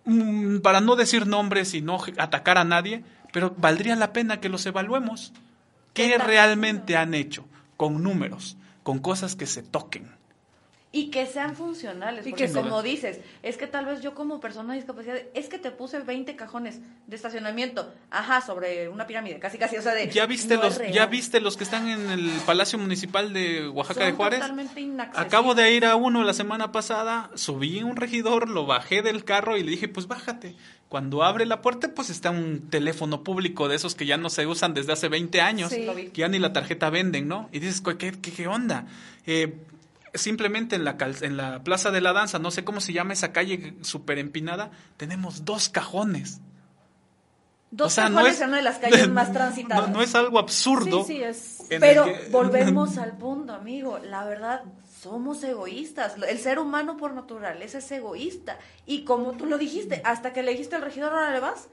[0.05, 4.49] Mm, para no decir nombres y no atacar a nadie, pero valdría la pena que
[4.49, 5.33] los evaluemos.
[5.95, 8.57] ¿Qué ¿Qué están realmente han hecho con números?
[8.83, 10.22] Con cosas que se toquen.
[10.95, 14.41] Y que sean funcionales, Y porque que como dices, es que tal vez yo como
[14.41, 19.39] persona de discapacidad, es que te puse 20 cajones de estacionamiento, ajá, sobre una pirámide,
[19.39, 20.11] casi casi, o sea, de...
[20.11, 24.01] ¿Ya viste no los ya viste los que están en el Palacio Municipal de Oaxaca
[24.01, 24.41] Son de Juárez?
[24.41, 25.27] totalmente inaccesibles.
[25.27, 29.57] Acabo de ir a uno la semana pasada, subí un regidor, lo bajé del carro
[29.57, 30.57] y le dije, pues bájate.
[30.91, 34.47] Cuando abre la puerta, pues está un teléfono público de esos que ya no se
[34.47, 35.87] usan desde hace 20 años, Sí.
[36.13, 37.49] Que ya ni la tarjeta venden, ¿no?
[37.51, 38.85] Y dices, ¿qué, qué, qué onda?
[39.27, 39.57] Eh,
[40.15, 43.13] simplemente en la, cal- en la Plaza de la Danza, no sé cómo se llama
[43.13, 46.41] esa calle súper empinada, tenemos dos cajones.
[47.71, 49.89] Dos O sea, no cajones es- en una de las calles más transitadas.
[49.89, 51.05] No, no es algo absurdo.
[51.05, 51.59] Sí, sí, es...
[51.81, 53.99] Pero que- volvemos al punto, amigo.
[53.99, 54.63] La verdad,
[55.01, 56.17] somos egoístas.
[56.29, 58.59] El ser humano por naturaleza es egoísta.
[58.85, 61.69] Y como tú lo dijiste, hasta que le dijiste al regidor, ahora le vas,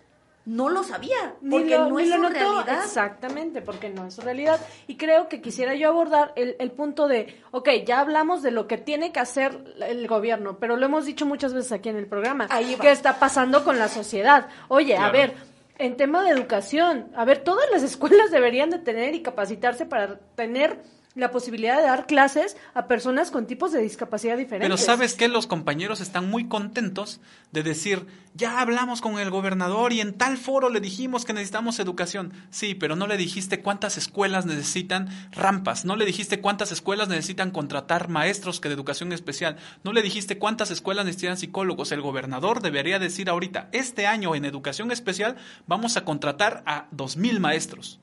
[0.45, 1.35] no lo sabía.
[1.41, 2.33] Ni Porque lo- no ni es lo su notó.
[2.63, 2.83] realidad.
[2.83, 4.59] Exactamente, porque no es su realidad.
[4.87, 8.67] Y creo que quisiera yo abordar el, el punto de, ok, ya hablamos de lo
[8.67, 12.07] que tiene que hacer el gobierno, pero lo hemos dicho muchas veces aquí en el
[12.07, 12.47] programa.
[12.49, 12.81] Ahí va.
[12.81, 14.47] ¿Qué está pasando con la sociedad?
[14.69, 15.33] Oye, a ver,
[15.77, 20.19] en tema de educación, a ver, todas las escuelas deberían de tener y capacitarse para
[20.35, 20.79] tener
[21.15, 24.67] la posibilidad de dar clases a personas con tipos de discapacidad diferentes.
[24.67, 27.19] Pero sabes que los compañeros están muy contentos
[27.51, 28.05] de decir,
[28.35, 32.33] ya hablamos con el gobernador y en tal foro le dijimos que necesitamos educación.
[32.51, 37.49] Sí, pero no le dijiste cuántas escuelas necesitan rampas, no le dijiste cuántas escuelas necesitan
[37.49, 41.91] contratar maestros que de educación especial, no le dijiste cuántas escuelas necesitan psicólogos.
[41.91, 47.17] El gobernador debería decir ahorita, este año en educación especial vamos a contratar a dos
[47.17, 47.99] mil maestros.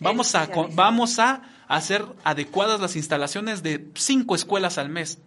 [0.00, 5.18] Vamos a, vamos a hacer adecuadas las instalaciones de cinco escuelas al mes.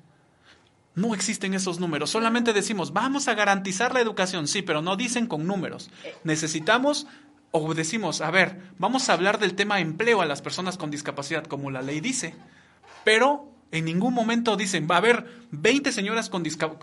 [0.95, 2.09] No existen esos números.
[2.09, 5.89] Solamente decimos, vamos a garantizar la educación, sí, pero no dicen con números.
[6.23, 7.05] Necesitamos,
[7.51, 11.45] o decimos, a ver, vamos a hablar del tema empleo a las personas con discapacidad,
[11.45, 12.33] como la ley dice,
[13.03, 16.77] pero en ningún momento dicen, va a haber 20 señoras con disca-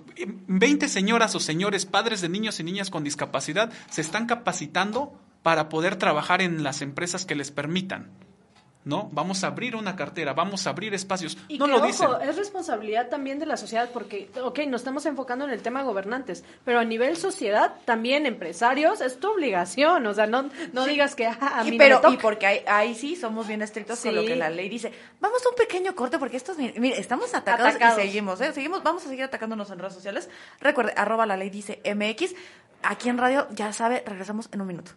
[0.47, 5.69] 20 señoras o señores, padres de niños y niñas con discapacidad, se están capacitando para
[5.69, 8.11] poder trabajar en las empresas que les permitan.
[8.87, 9.09] ¿No?
[9.13, 11.39] Vamos a abrir una cartera, vamos a abrir espacios.
[11.49, 12.09] Y no que, lo ojo, dicen.
[12.23, 16.45] es responsabilidad también de la sociedad porque, ok, nos estamos enfocando en el tema gobernantes,
[16.67, 21.27] pero a nivel sociedad, también empresarios, es tu obligación, o sea, no, no digas que
[21.27, 24.01] ah, a Y mí pero, no me y porque ahí, ahí sí somos bien estrictos
[24.01, 24.93] con lo que la ley dice.
[25.19, 27.99] Vamos a un pequeño corte porque estos, mire, estamos atacados, Atacados.
[27.99, 28.53] y seguimos, ¿eh?
[28.53, 30.29] Seguimos, vamos a seguir atacándonos en redes sociales.
[30.61, 32.35] Recuerde, arroba la ley dice MX.
[32.83, 34.93] Aquí en radio, ya sabe, regresamos en un minuto.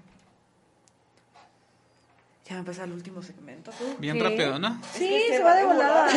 [2.48, 3.72] Ya me empezó el último segmento.
[3.72, 3.84] tú.
[4.00, 4.22] Bien Sí.
[4.22, 4.80] rápido, ¿no?
[4.82, 6.08] Es Sí, que se va de volada.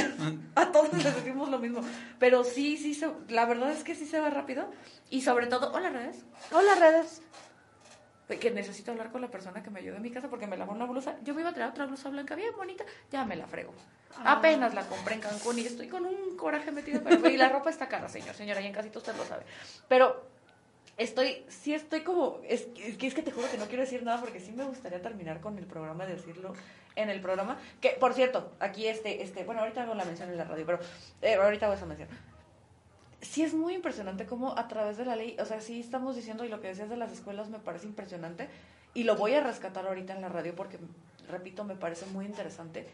[0.54, 1.80] A todos les decimos lo mismo.
[2.20, 4.70] Pero sí, sí, se- la verdad es que sí se va rápido.
[5.10, 7.22] Y sobre todo, hola redes, Hola, redes.
[8.38, 10.70] que necesito hablar con la persona que me ayude en mi casa porque me lavó
[10.72, 11.16] una blusa.
[11.24, 13.74] Yo me iba a traer otra blusa blanca bien bonita, ya me la frego.
[14.24, 17.00] Apenas la compré en Cancún y estoy con un coraje metido.
[17.02, 19.42] Pero, y la ropa está cara, señor, señora, y en casita usted lo sabe.
[19.88, 20.30] Pero
[21.00, 22.66] estoy, sí estoy como, es,
[22.98, 25.40] que es que te juro que no quiero decir nada porque sí me gustaría terminar
[25.40, 26.52] con el programa, de decirlo
[26.94, 27.58] en el programa.
[27.80, 30.78] Que, por cierto, aquí este, este, bueno, ahorita hago la mención en la radio, pero
[31.22, 32.08] eh, ahorita hago esa mención.
[33.22, 36.44] Sí es muy impresionante cómo a través de la ley, o sea, sí estamos diciendo,
[36.44, 38.48] y lo que decías de las escuelas me parece impresionante,
[38.92, 40.78] y lo voy a rescatar ahorita en la radio porque,
[41.28, 42.86] repito, me parece muy interesante.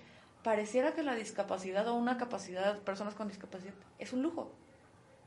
[0.44, 4.52] Pareciera que la discapacidad o una capacidad, personas con discapacidad, es un lujo.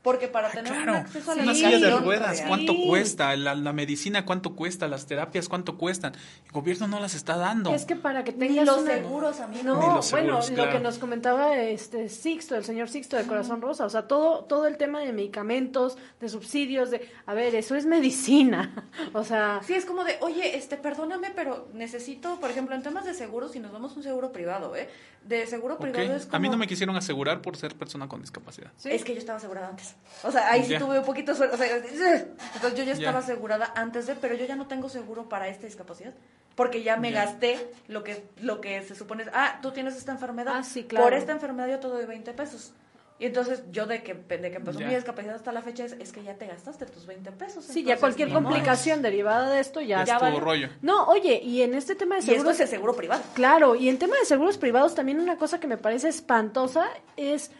[0.02, 2.84] Porque para Ah, tener un acceso a la Una silla de ruedas, ¿cuánto Sí.
[2.86, 3.36] cuesta?
[3.36, 4.88] La, la medicina, ¿cuánto cuesta?
[4.88, 6.14] Las terapias, ¿cuánto cuestan?
[6.46, 7.74] El gobierno no las está dando.
[7.74, 9.62] Es que para que Ni tengas los una- seguros, amigo.
[9.62, 10.72] No, Ni los bueno, seguros, lo claro.
[10.72, 14.66] que nos comentaba este Sixto, el señor Sixto de Corazón Rosa, o sea, todo todo
[14.66, 18.72] el tema de medicamentos, de subsidios, de, a ver, eso es medicina,
[19.12, 23.04] o sea, Sí, es como de, oye, este, perdóname, pero necesito, por ejemplo, en temas
[23.04, 24.88] de seguros, si nos damos un seguro privado, ¿eh?
[25.24, 26.36] De seguro privado es como...
[26.36, 28.70] A mí no me quisieron asegurar por ser persona con discapacidad.
[28.78, 28.88] ¿sí?
[28.90, 29.89] Es que yo estaba asegurada antes.
[30.22, 31.54] O sea, ahí sí tuve un poquito de suerte.
[31.54, 31.76] O sea,
[32.54, 33.18] entonces yo ya estaba Ya.
[33.18, 36.12] asegurada antes de, pero yo ya no tengo seguro para esta discapacidad.
[36.54, 37.24] Porque ya me Ya.
[37.24, 39.24] gasté lo que, lo que se supone.
[39.32, 40.54] Ah, tú tienes esta enfermedad.
[40.56, 41.06] Ah, sí, claro.
[41.06, 42.72] Por esta enfermedad yo te doy 20 pesos.
[43.18, 46.10] Y entonces yo de que, de que empezó mi discapacidad hasta la fecha es, es
[46.10, 47.64] que ya te gastaste tus 20 pesos.
[47.66, 50.40] Sí, ya cualquier complicación derivada de esto ya Es Ya todo vale.
[50.40, 50.68] rollo.
[50.80, 53.22] No, oye, y en este tema de Y esto seguros es el seguro privado.
[53.34, 56.86] Claro, y en tema de seguros privados también una cosa que me parece espantosa
[57.18, 57.50] es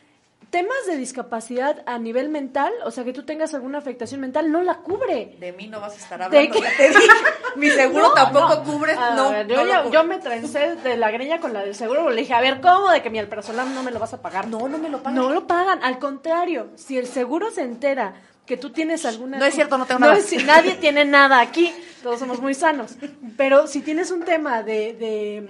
[0.51, 4.63] temas de discapacidad a nivel mental, o sea, que tú tengas alguna afectación mental, no
[4.63, 5.37] la cubre.
[5.39, 6.61] De mí no vas a estar ¿De hablando.
[6.61, 7.01] ya te dije.
[7.57, 8.63] Mi seguro No, tampoco no.
[8.65, 8.93] cubre.
[8.95, 9.95] A no, ver, no yo, ya- cubre.
[9.95, 12.91] yo me trencé de la greña con la del seguro, le dije, a ver, ¿cómo
[12.91, 14.49] de que mi no me lo vas a pagar?
[14.49, 15.15] No, no me lo pagan.
[15.15, 18.15] No lo pagan, al contrario, si el seguro se entera
[18.47, 19.39] que tú tienes alguna...
[19.39, 20.17] No es cierto, no tengo nada.
[20.17, 21.73] es- nadie tiene nada aquí,
[22.03, 22.97] todos somos muy sanos,
[23.37, 25.49] pero si tienes un tema de, de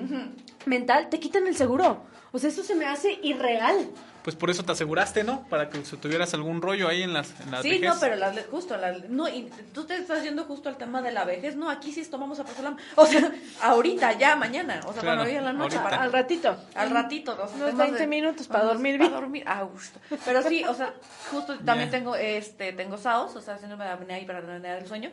[0.66, 2.03] mental, te quitan el seguro.
[2.32, 3.88] O sea, eso se me hace irreal.
[4.23, 5.45] Pues por eso te aseguraste, ¿no?
[5.49, 7.89] Para que si tuvieras algún rollo ahí en las en Sí, vejez.
[7.89, 11.11] no, pero las, justo, las, no, y tú te estás yendo justo al tema de
[11.11, 15.01] la vejez, no, aquí sí tomamos a Pazolam, o sea, ahorita, ya, mañana, o sea,
[15.03, 16.57] Claro, cuando llegue la noche, para, Al ratito.
[16.75, 19.21] al ratito, los Unos temas 20 minutos para dormir Para bien.
[19.21, 19.99] dormir a gusto.
[20.25, 20.93] Pero sí, o sea,
[21.31, 21.99] justo también Ya.
[21.99, 25.11] tengo, este, tengo SAOS, o sea, haciéndome la apnea y para apnea del sueño.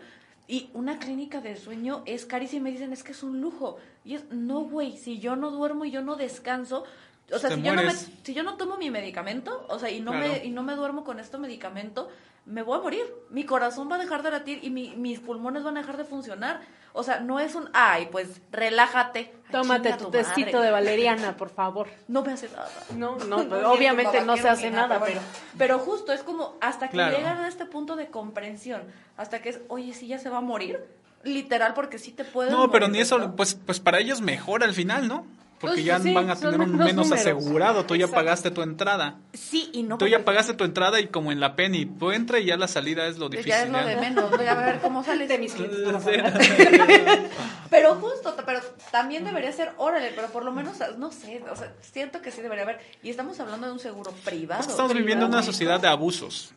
[0.49, 3.77] Y una clínica del sueño es carísima y me dicen, es que es un lujo.
[4.05, 6.85] Y es, no, güey, si yo no duermo y yo no descanso,
[7.31, 9.99] o sea, si yo, no me, si yo no tomo mi medicamento, o sea, y
[9.99, 10.27] no, Claro.
[10.33, 12.09] me, y no me duermo con este medicamento,
[12.45, 13.03] me voy a morir.
[13.29, 16.05] Mi corazón va a dejar de latir y mi- mis pulmones van a dejar de
[16.05, 16.61] funcionar.
[16.93, 19.19] O sea, no es un, ay, pues relájate.
[19.47, 20.23] Ay, Tómate tu madre.
[20.23, 21.87] tecito de valeriana, por favor.
[22.07, 22.69] No me hace nada.
[22.95, 25.19] No, no, pues, No, obviamente ni no se hace nada, pero,
[25.57, 25.79] pero...
[25.79, 27.17] justo es como hasta que Claro.
[27.17, 28.83] llegan a este punto de comprensión,
[29.17, 30.79] hasta que es, oye, sí ya se va a morir,
[31.23, 33.35] literal, porque sí te pueden No, pero ni eso, ¿no?
[33.35, 35.25] pues, pues para ellos mejor al final, ¿no?
[35.59, 37.11] Porque Pues ya sí, van a tener un menos números.
[37.13, 37.83] asegurado.
[37.85, 38.23] Tú ya Exacto.
[38.23, 39.15] pagaste tu entrada.
[39.33, 39.97] Sí y no.
[39.97, 42.67] Tú ya pagaste tu entrada y como en la penny, tú entra y ya la
[42.67, 43.49] salida es lo difícil.
[43.49, 43.85] Ya es lo ¿ya?
[43.85, 45.27] de menos, voy a ver cómo sales.
[45.27, 45.79] De mis clientes.
[47.69, 51.73] Pero justo, pero también debería ser, órale, pero por lo menos, no sé, o sea,
[51.81, 52.79] siento que sí debería haber.
[53.03, 54.61] Y estamos hablando de un seguro privado.
[54.61, 55.51] Es que estamos viviendo en una privado.
[55.51, 56.53] sociedad de abusos.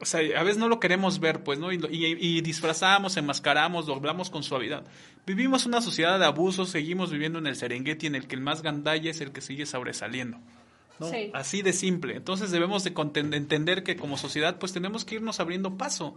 [0.00, 1.72] O sea, a veces no lo queremos ver, pues, ¿no?
[1.72, 4.84] Y, y- y disfrazamos, enmascaramos, doblamos con suavidad.
[5.26, 8.62] Vivimos una sociedad de abusos, seguimos viviendo en el Serengeti en el que el más
[8.62, 10.38] gandalla es el que sigue sobresaliendo.
[10.98, 11.10] ¿no?
[11.10, 11.30] Sí.
[11.34, 12.16] Así de simple.
[12.16, 12.92] Entonces debemos de
[13.36, 16.16] entender que como sociedad, pues tenemos que irnos abriendo paso.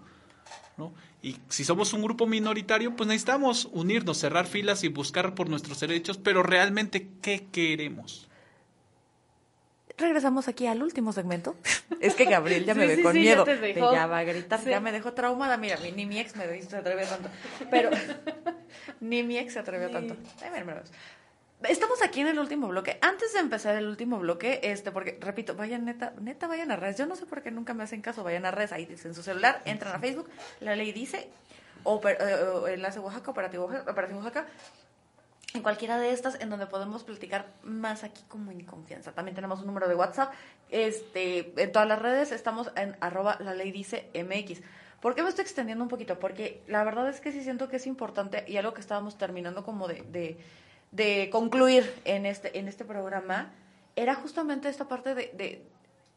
[0.77, 0.93] ¿no?
[1.21, 5.79] Y si somos un grupo minoritario, pues necesitamos unirnos, cerrar filas y buscar por nuestros
[5.79, 8.27] derechos, pero realmente, ¿qué queremos?
[9.97, 11.55] Regresamos aquí al último segmento.
[11.99, 13.43] Es que Gabriel ya me ve sí, con sí, ya miedo.
[13.45, 13.93] te de dejó.
[13.93, 15.55] Ya va a gritar, ya me dejó traumada.
[15.55, 17.29] Mira, mi- ni mi ex me se atrevió tanto.
[17.69, 17.91] Pero
[18.99, 20.15] ni mi ex se atrevió tanto.
[20.41, 20.83] Ay, mira,
[21.63, 22.97] Estamos aquí en el último bloque.
[23.01, 26.97] Antes de empezar el último bloque, este, porque repito, vayan neta, neta, vayan a redes.
[26.97, 29.23] Yo no sé por qué nunca me hacen caso, vayan a redes, ahí en su
[29.23, 30.29] celular, entran a Facebook,
[30.59, 31.29] la ley dice,
[31.83, 34.45] o, per- eh, o enlace Oaxaca, operativo Oaxaca, operativo Oaxaca,
[35.53, 39.11] en cualquiera de estas en donde podemos platicar más aquí como en confianza.
[39.11, 40.33] También tenemos un número de WhatsApp.
[40.69, 44.61] Este, en todas las redes estamos en arroba la ley dice MX.
[44.99, 46.17] ¿Por qué me estoy extendiendo un poquito?
[46.17, 49.63] Porque la verdad es que sí siento que es importante y algo que estábamos terminando
[49.63, 50.37] como de, de,
[50.91, 53.51] de concluir en este, en este programa
[53.95, 55.67] era justamente esta parte de, de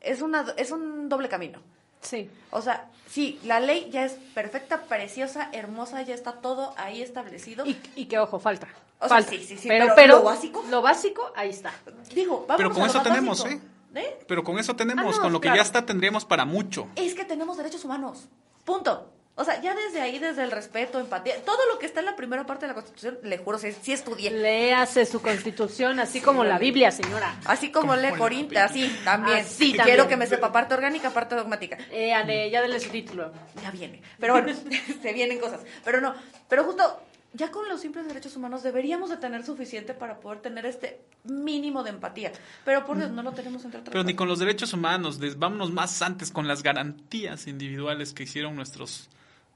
[0.00, 1.60] es, una, es un doble camino.
[2.00, 2.30] Sí.
[2.50, 7.66] O sea, sí, la ley ya es perfecta, preciosa, hermosa, ya está todo ahí establecido.
[7.66, 8.68] Y, y que ojo, falta.
[8.98, 9.30] O sea, falta.
[9.30, 11.72] sí, sí, sí, Pero, pero pero lo básico- Lo básico, ahí está.
[12.14, 13.62] Digo, vamos Pero con a lo eso más tenemos, básico.
[13.94, 14.18] ¿Eh?
[14.28, 16.86] Pero con eso tenemos, Ah, no, con lo que ya está tendríamos para mucho.
[16.96, 18.28] Es que tenemos derechos humanos.
[18.64, 19.12] Punto.
[19.38, 22.16] O sea, ya desde ahí, desde el respeto, empatía, todo lo que está en la
[22.16, 24.30] primera parte de la Constitución, le juro, sí, sí estudié.
[24.30, 27.36] Léase su constitución, así como la Biblia, señora.
[27.44, 29.40] Así como Como lee Corinta, así también.
[29.40, 29.96] Así Y también.
[29.96, 31.76] Quiero que me sepa parte orgánica, parte dogmática.
[31.90, 33.30] Eh, Ale, ya denle su título.
[33.62, 34.00] Ya viene.
[34.18, 34.48] Pero bueno,
[35.02, 35.60] se vienen cosas.
[35.84, 36.14] Pero no,
[36.48, 36.98] pero justo
[37.36, 41.82] ya con los simples derechos humanos deberíamos de tener suficiente para poder tener este mínimo
[41.84, 42.32] de empatía.
[42.64, 45.38] Pero por Dios, no lo tenemos entre otras Pero ni con los derechos humanos, des-
[45.38, 49.08] vámonos más antes con las garantías individuales que hicieron nuestros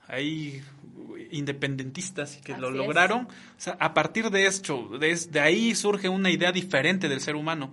[0.09, 0.63] ahí
[1.31, 3.23] independentistas y que lo Así lograron.
[3.27, 3.29] O
[3.59, 7.71] sea, a partir de esto, desde ahí surge una idea diferente del ser humano.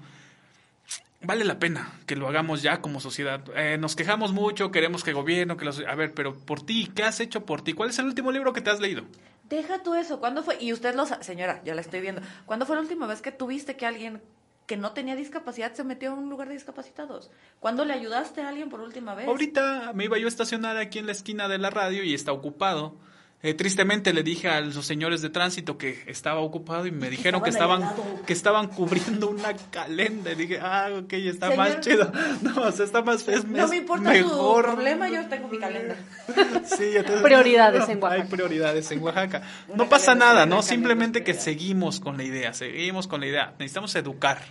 [1.24, 3.42] Vale la pena que lo hagamos ya como sociedad.
[3.56, 5.80] Eh, nos quejamos mucho, queremos que gobierno, que los...
[5.80, 7.74] A ver, pero por ti, ¿qué has hecho por ti?
[7.74, 9.04] ¿Cuál es el último libro que te has leído?
[9.50, 10.20] Deja tú eso.
[10.20, 10.58] ¿Cuándo fue?
[10.62, 12.22] Y usted lo sa- señora, ya la estoy viendo.
[12.46, 14.22] ¿Cuándo fue la última vez que tuviste que alguien
[14.66, 17.32] que no tenía discapacidad se metió a un lugar de discapacitados?
[17.62, 19.26] ¿Cuándo le ayudaste a alguien por última vez?
[19.28, 22.32] Ahorita me iba yo a estacionar aquí en la esquina de la radio y está
[22.34, 22.96] ocupado.
[23.44, 27.44] Eh, tristemente le dije a los señores de tránsito que estaba ocupado y me dijeron
[27.44, 27.88] que estaban
[28.26, 30.32] que estaban cubriendo una calenda.
[30.32, 31.58] Y dije, ah, ok, está Señor.
[31.58, 32.12] más chido.
[32.42, 34.66] No, o sea, está más es, no me importa mejor.
[34.66, 35.98] su problema, yo tengo mi calendar.
[36.66, 38.24] Sí, entonces- Prioridades en Oaxaca.
[38.24, 39.44] Hay prioridades en Oaxaca.
[39.76, 40.56] No pasa calenda, nada, ¿no?
[40.56, 43.54] calenda Simplemente que seguimos con la idea, seguimos con la idea.
[43.60, 44.42] Necesitamos educar,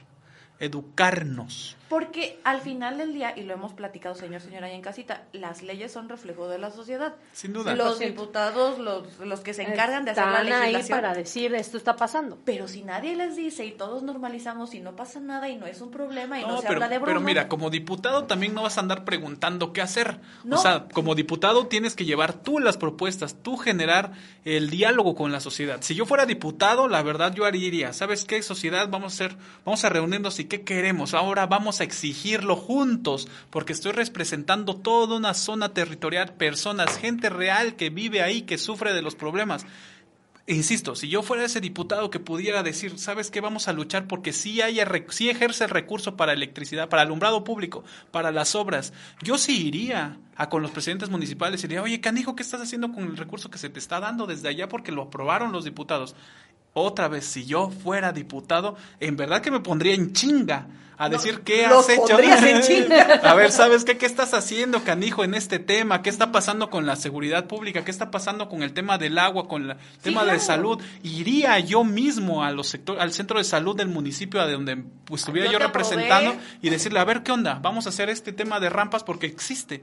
[0.60, 1.76] educarnos.
[1.88, 5.62] Porque al final del día, y lo hemos platicado, señor, señora, ahí en casita, las
[5.62, 7.14] leyes son reflejo de la sociedad.
[7.32, 7.74] Sin duda.
[7.76, 8.06] Los 100%.
[8.06, 10.98] diputados, los, los que se encargan de hacer la Están ahí legislación.
[11.00, 12.38] para decir esto está pasando.
[12.44, 15.80] Pero si nadie les dice y todos normalizamos y no pasa nada y no es
[15.80, 17.06] un problema y no, No, se pero, habla de broma.
[17.12, 20.18] pero mira, como diputado también no vas a andar preguntando qué hacer.
[20.42, 20.56] No.
[20.56, 24.12] O sea, como diputado tienes que llevar tú las propuestas, tú generar
[24.44, 25.78] el diálogo con la sociedad.
[25.82, 28.88] Si yo fuera diputado, la verdad yo haría, ¿sabes qué, sociedad?
[28.90, 31.14] Vamos a hacer, vamos a reunirnos y qué queremos.
[31.14, 37.76] Ahora vamos a exigirlo juntos, porque estoy representando toda una zona territorial, personas, gente real
[37.76, 39.66] que vive ahí, que sufre de los problemas
[40.46, 43.40] insisto, si yo fuera ese diputado que pudiera decir, ¿sabes qué?
[43.40, 47.84] Vamos a luchar porque sí, haya, sí ejerce el recurso para electricidad, para alumbrado público,
[48.10, 48.92] para las obras.
[49.22, 52.92] Yo sí iría a con los presidentes municipales y diría, oye, canijo, ¿qué estás haciendo
[52.92, 56.14] con el recurso que se te está dando desde allá porque lo aprobaron los diputados?
[56.78, 60.66] Otra vez, si yo fuera diputado, en verdad que me pondría en chinga
[60.98, 62.02] a decir qué los has hecho.
[62.06, 63.02] pondrías en chinga.
[63.22, 63.96] a ver, ¿sabes qué?
[63.96, 66.02] ¿Qué estás haciendo, canijo, en este tema?
[66.02, 67.82] ¿Qué está pasando con la seguridad pública?
[67.82, 70.40] ¿Qué está pasando con el tema del agua, con el tema de claro.
[70.44, 70.82] salud?
[71.02, 75.22] Iría yo mismo a los sector, al centro de salud del municipio a donde pues,
[75.22, 75.84] estuviera Yo yo, aprobé.
[75.84, 77.58] representando y decirle, a ver, ¿qué onda?
[77.62, 79.82] Vamos a hacer este tema de rampas porque existe.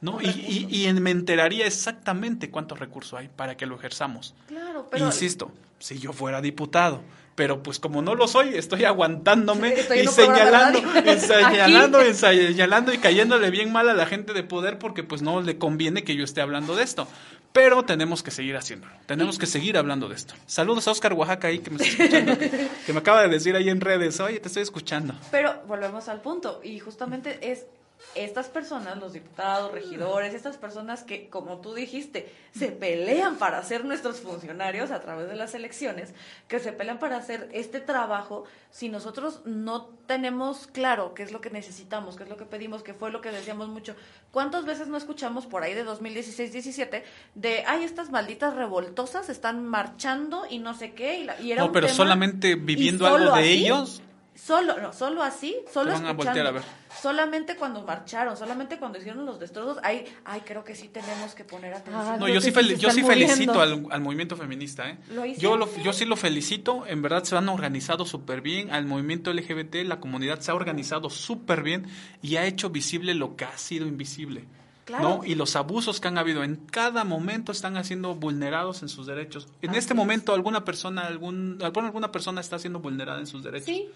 [0.00, 0.18] ¿No?
[0.20, 0.26] Y,
[0.70, 4.34] y- y me enteraría exactamente cuántos recursos hay para que lo ejerzamos.
[4.48, 5.50] Claro, pero Insisto,
[5.84, 7.02] si yo fuera diputado,
[7.34, 12.94] pero pues como no lo soy, estoy aguantándome Estoy y señalando, y señalando, y señalando
[12.94, 16.16] y cayéndole bien mal a la gente de poder porque pues no le conviene que
[16.16, 17.06] yo esté hablando de esto.
[17.52, 20.32] Pero tenemos que seguir haciéndolo, tenemos que seguir hablando de esto.
[20.46, 23.54] Saludos a Oscar Oaxaca ahí que me está escuchando, que, que me acaba de decir
[23.54, 25.14] ahí en redes, oye, te estoy escuchando.
[25.30, 27.66] Pero volvemos al punto y justamente es
[28.14, 33.84] estas personas, los diputados, regidores, estas personas que, como tú dijiste, se pelean para ser
[33.84, 36.14] nuestros funcionarios a través de las elecciones,
[36.48, 41.40] que se pelean para hacer este trabajo, si nosotros no tenemos claro qué es lo
[41.40, 43.94] que necesitamos, qué es lo que pedimos, qué fue lo que decíamos mucho,
[44.30, 47.02] ¿cuántas veces no escuchamos por ahí de 2016-17
[47.34, 51.18] de, ay, estas malditas revoltosas están marchando y no sé qué?
[51.20, 54.02] Y, la- y era No, un pero tema- solamente viviendo algo de así, ellos,
[54.34, 56.14] Solo, no, solo así, solo Te van a escuchando.
[56.24, 56.62] voltear a ver.
[57.00, 61.44] Solamente cuando marcharon, solamente cuando hicieron los destrozos, ay, ay, creo que sí tenemos que
[61.44, 62.04] poner atención.
[62.06, 64.90] Ah, No, yo sí, fel- yo sí felicito al, al movimiento feminista.
[64.90, 64.98] ¿eh?
[65.10, 66.84] Lo Yo, lo, yo sí lo felicito.
[66.86, 68.72] En verdad se han organizado súper bien.
[68.72, 71.86] Al movimiento LGBT, la comunidad se ha organizado súper bien
[72.20, 74.44] y ha hecho visible lo que ha sido invisible.
[74.84, 75.08] Claro.
[75.18, 75.24] ¿no?
[75.24, 79.48] Y los abusos que han habido en cada momento están siendo vulnerados en sus derechos.
[79.62, 79.96] En Así este es.
[79.96, 83.66] momento alguna persona, algún, alguna alguna persona está siendo vulnerada en sus derechos.
[83.66, 83.88] Sí,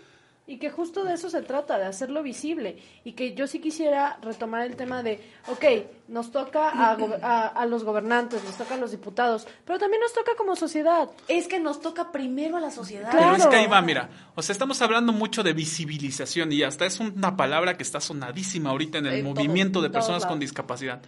[0.49, 2.79] y que justo de eso se trata, de hacerlo visible.
[3.05, 5.65] Y que yo sí quisiera retomar el tema de, ok,
[6.09, 10.13] nos toca a, a, a los gobernantes, nos toca a los diputados, pero también nos
[10.15, 11.09] toca como sociedad.
[11.29, 13.11] Es que nos toca primero a la sociedad.
[13.11, 13.33] Claro.
[13.35, 16.87] Pero es que ahí va, mira, o sea, estamos hablando mucho de visibilización y hasta
[16.87, 20.41] es una palabra que está sonadísima ahorita en el En todo- movimiento de personas con
[20.41, 21.01] discapacidad.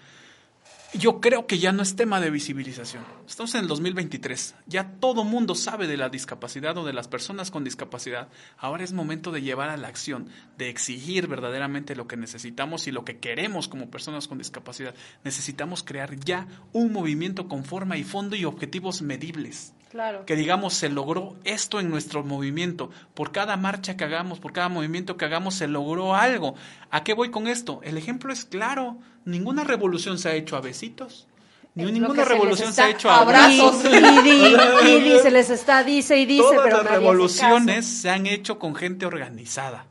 [0.92, 3.04] Yo creo que ya no es tema de visibilización.
[3.24, 4.56] Estamos en el 2023.
[4.66, 8.28] Ya todo mundo sabe de la discapacidad o de las personas con discapacidad.
[8.58, 10.28] Ahora es momento de llevar a la acción,
[10.58, 14.96] de exigir verdaderamente lo que necesitamos y lo que queremos como personas con discapacidad.
[15.22, 20.24] Necesitamos crear ya un movimiento con forma y fondo y objetivos medibles Claro.
[20.24, 22.90] que digamos se logró esto en nuestro movimiento.
[23.12, 26.54] Por cada marcha que hagamos, por cada movimiento que hagamos, se logró algo.
[26.92, 27.80] ¿A qué voy con esto?
[27.82, 28.98] El ejemplo es claro.
[29.24, 31.26] Ninguna revolución se ha hecho a besitos.
[31.74, 33.84] Ni ninguna que se revolución se ha hecho a abrazos.
[33.84, 38.74] Y, se les está, dice y dice, Todas pero las revoluciones se han hecho con
[38.74, 39.86] gente organizada,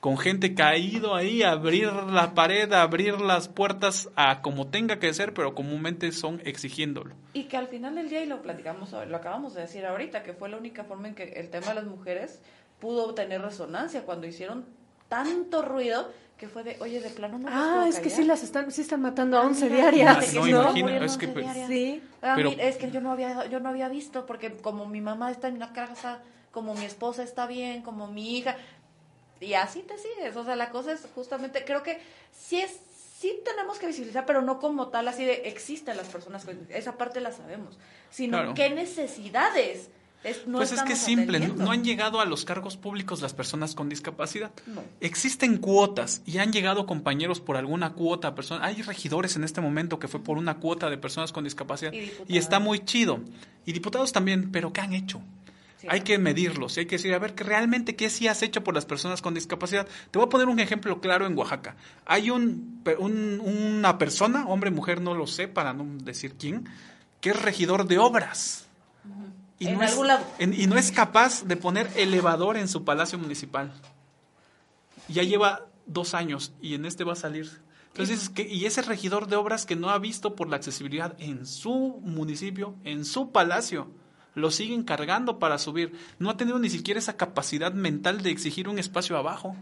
[0.00, 5.34] con gente ido ahí abrir la pared, abrir las puertas a como tenga que ser,
[5.34, 7.14] pero comúnmente son exigiéndolo.
[7.32, 10.34] Y que al final del día, y lo platicamos, lo acabamos de decir ahorita, que
[10.34, 12.40] fue la única forma en que el tema de las mujeres
[12.78, 14.64] pudo tener resonancia cuando hicieron
[15.08, 18.16] tanto ruido que fue de, oye, de plano no Ah, puedo es que callar".
[18.16, 20.30] sí las están, sí están matando a Ah, 11 mira, diarias, No, es
[21.16, 21.68] que, once pues, diarias.
[21.68, 22.02] Sí.
[22.22, 25.00] Ah, Pero- mira, es que yo no había yo no había visto porque como mi
[25.00, 26.20] mamá está en una casa,
[26.52, 28.56] como mi esposa está bien, como mi hija
[29.40, 31.98] y así te sigues, o sea, la cosa es justamente creo que
[32.32, 32.78] sí es
[33.18, 36.96] sí tenemos que visibilizar, pero no como tal así de existen las personas con esa
[36.96, 37.76] parte la sabemos,
[38.10, 38.54] sino Claro.
[38.54, 39.90] qué necesidades
[40.24, 43.34] es, no pues es que es simple, no, han llegado a los cargos públicos las
[43.34, 44.50] personas con discapacidad.
[44.66, 44.82] No.
[45.00, 48.34] Existen cuotas y han llegado compañeros por alguna cuota.
[48.34, 51.92] Personas, hay regidores en este momento que fue por una cuota de personas con discapacidad
[51.92, 53.20] Y está muy chido.
[53.64, 55.22] Y diputados también, pero ¿qué han hecho?
[55.80, 55.86] Sí.
[55.90, 58.64] Hay que medirlos y hay que decir, a ver, que realmente qué sí has hecho
[58.64, 59.86] por las personas con discapacidad.
[60.10, 61.76] Te voy a poner un ejemplo claro en Oaxaca.
[62.04, 62.82] Hay un,
[63.40, 66.68] una persona, hombre, mujer, no lo sé, para no decir quién,
[67.20, 68.66] que es regidor de obras.
[69.60, 70.26] Y En no es- algún lado.
[70.40, 73.72] en- y no es capaz de poner elevador en su palacio municipal.
[75.08, 77.50] Ya lleva dos años y en este va a salir.
[77.88, 81.46] Entonces, que, y ese regidor de obras que no ha visto por la accesibilidad en
[81.46, 83.90] su municipio, en su palacio,
[84.38, 85.92] lo siguen cargando para subir.
[86.18, 89.56] No ha tenido ni siquiera esa capacidad mental de exigir un espacio abajo.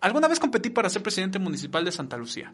[0.00, 2.52] Alguna vez competí para ser presidente municipal de Santa Lucía.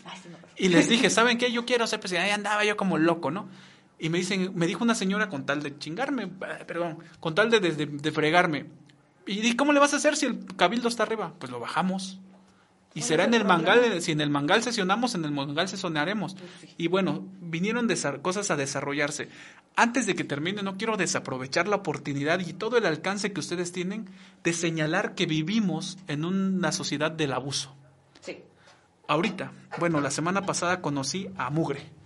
[0.57, 1.53] Y les dije, ¿saben qué?
[1.53, 2.29] Yo quiero ser presidente.
[2.29, 3.49] Ahí andaba yo como loco, ¿no?
[3.99, 7.51] Y me dicen, me dijo una señora con tal de chingarme, eh, perdón, con tal
[7.51, 8.67] de, de, de fregarme.
[9.27, 11.35] ¿Y di, cómo le vas a hacer si el cabildo está arriba?
[11.39, 12.19] Pues lo bajamos.
[12.93, 16.37] Y será en el mangal, si en el mangal sesionamos, en el mangal sesionaremos.
[16.77, 17.89] Y bueno, vinieron
[18.21, 19.29] cosas a desarrollarse.
[19.77, 23.71] Antes de que termine, no quiero desaprovechar la oportunidad y todo el alcance que ustedes
[23.71, 24.09] tienen
[24.43, 27.73] de señalar que vivimos en una sociedad del abuso.
[28.21, 28.43] Sí.
[29.07, 32.01] Ahorita, bueno, la semana pasada conocí a Mugre.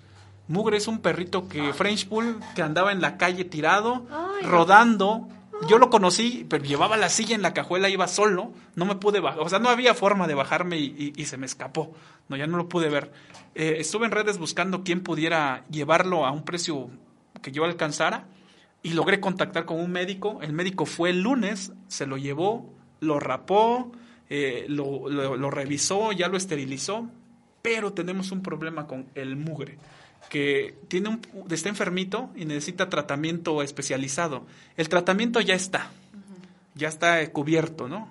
[0.48, 4.06] Mugre es un perrito que French Bull que andaba en la calle tirado,
[4.42, 5.28] rodando,
[5.68, 9.20] yo lo conocí, pero llevaba la silla en la cajuela, iba solo, no me pude
[9.20, 11.94] bajar, o sea, no había forma de bajarme y, se me escapó,
[12.28, 13.12] no, ya no lo pude ver.
[13.54, 16.90] Eh, estuve en redes buscando quién pudiera llevarlo a un precio
[17.42, 18.26] que yo alcanzara
[18.82, 23.20] y logré contactar con un médico, el médico fue el lunes, se lo llevó, lo
[23.20, 23.92] rapó,
[24.28, 27.08] eh, lo, lo revisó, ya lo esterilizó,
[27.62, 29.78] pero tenemos un problema con el mugre
[30.28, 31.20] que tiene un,
[31.50, 34.46] está enfermito y necesita tratamiento especializado.
[34.76, 35.90] El tratamiento ya está,
[36.74, 38.08] ya está cubierto, ¿no?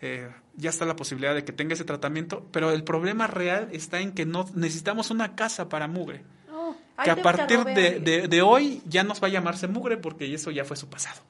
[0.00, 4.00] Eh, ya está la posibilidad de que tenga ese tratamiento, pero el problema real está
[4.00, 6.22] en que no necesitamos una casa para mugre
[7.02, 10.64] que a partir de, de, hoy ya nos va a llamarse mugre porque eso ya
[10.64, 11.20] fue su pasado.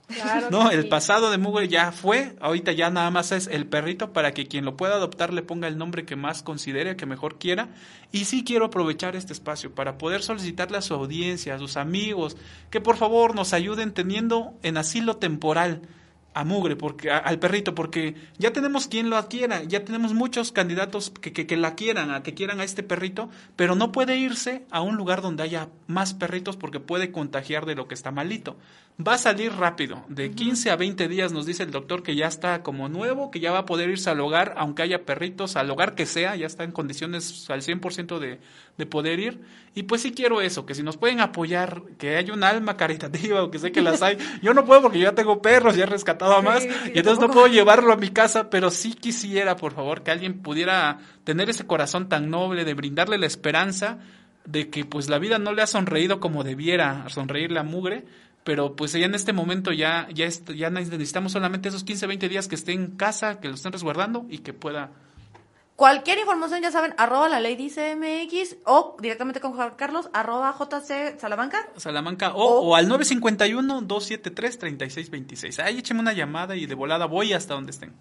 [0.51, 4.33] no, el pasado de mugre ya fue, ahorita ya nada más es el perrito para
[4.33, 7.69] que quien lo pueda adoptar le ponga el nombre que más considere, que mejor quiera.
[8.13, 12.37] Y sí quiero aprovechar este espacio para poder solicitarle a su audiencia, a sus amigos,
[12.71, 15.81] que por favor nos ayuden teniendo en asilo temporal
[16.35, 21.11] a Mugre, porque, al perrito, porque ya tenemos quien lo adquiera, ya tenemos muchos candidatos
[21.11, 24.67] que, que, que, la quieran, a que quieran a este perrito, pero no puede irse
[24.71, 28.57] a un lugar donde haya más perritos porque puede contagiar de lo que está malito
[28.97, 30.05] va a salir rápido.
[30.09, 33.41] De 15 a 20 días nos dice el doctor que ya está como nuevo, que
[33.41, 36.47] ya va a poder irse al hogar, aunque haya perritos, al hogar que sea, ya
[36.47, 38.39] está en condiciones al 100% de,
[38.77, 39.41] de poder ir.
[39.75, 43.43] Y pues sí quiero eso, que si nos pueden apoyar, que haya un alma caritativa,
[43.43, 44.19] o que sé que las hay.
[44.43, 47.19] Yo no puedo porque yo ya tengo perros, ya he rescatado a más, y entonces
[47.19, 51.51] no puedo llevarlo a mi casa, pero sí quisiera, por favor, que alguien pudiera tener
[51.51, 53.99] ese corazón tan noble de brindarle la esperanza
[54.45, 58.05] de que pues la vida no le ha sonreído como debiera sonreír la mugre,
[58.45, 62.47] pero pues ya en este momento ya, ya, ya necesitamos solamente esos 15, 20 días
[62.47, 64.91] que esté en casa, que lo estén resguardando y que pueda...
[65.77, 70.55] Cualquier información, ya saben, arroba la ley dice MX o directamente con Juan Carlos, arroba
[70.57, 71.69] JC Salamanca.
[71.77, 75.65] Salamanca o, o, al 951-273-3626.
[75.65, 77.93] Ahí écheme una llamada y de volada voy hasta donde estén.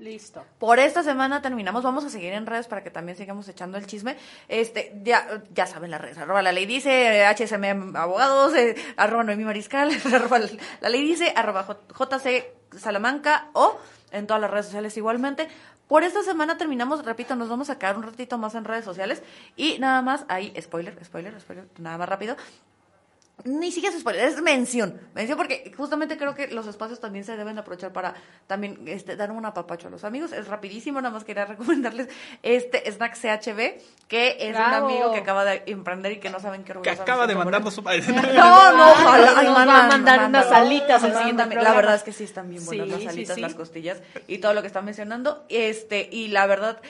[0.00, 0.42] Listo.
[0.58, 1.82] Por esta semana terminamos.
[1.82, 4.16] Vamos a seguir en redes para que también sigamos echando el chisme.
[4.48, 6.16] Este, ya, ya saben las redes.
[6.16, 10.40] Arroba la ley dice, HSM Abogados, eh, arroba Noemí Mariscal, arroba
[10.80, 12.46] la ley dice, arroba JC
[12.78, 13.78] Salamanca o
[14.10, 15.48] en todas las redes sociales igualmente.
[15.90, 19.24] Por esta semana terminamos, repito, nos vamos a quedar un ratito más en redes sociales
[19.56, 22.36] y nada más ahí, spoiler, spoiler, spoiler, nada más rápido
[23.44, 25.00] ni siquiera es spoiler, es mención.
[25.14, 28.14] Mención porque justamente creo que los espacios también se deben aprovechar para
[28.46, 30.32] también este, dar un apapacho a los amigos.
[30.32, 32.08] Es rapidísimo, nada más quería recomendarles
[32.42, 36.64] este Snack CHB, que es un amigo que acaba de emprender y que no saben
[36.64, 37.82] qué Que acaba de mandarnos su...
[37.90, 39.34] No, no, ojalá.
[39.36, 43.06] Ay, va a mandar unas alitas La verdad es que sí están bien buenas las
[43.06, 45.44] alitas, las costillas y todo lo que están mencionando.
[45.48, 46.80] Este, y la verdad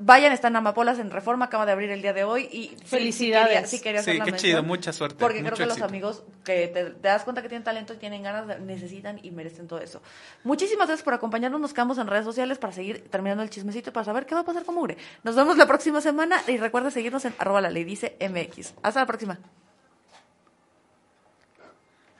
[0.00, 3.68] Vayan, están Amapolas en Reforma, acaba de abrir el día de hoy y felicidades.
[3.68, 5.16] Sí, quería, sí, qué chido, mucha suerte.
[5.18, 8.60] Porque creo que los amigos que te, das cuenta que tienen talento y tienen ganas,
[8.60, 10.00] necesitan y merecen todo eso.
[10.44, 13.92] Muchísimas gracias por acompañarnos, nos quedamos en redes sociales para seguir terminando el chismecito y
[13.92, 14.96] para saber qué va a pasar con Mugre.
[15.24, 18.74] Nos vemos la próxima semana y recuerda seguirnos en arroba la ley dice MX.
[18.82, 19.38] Hasta la próxima.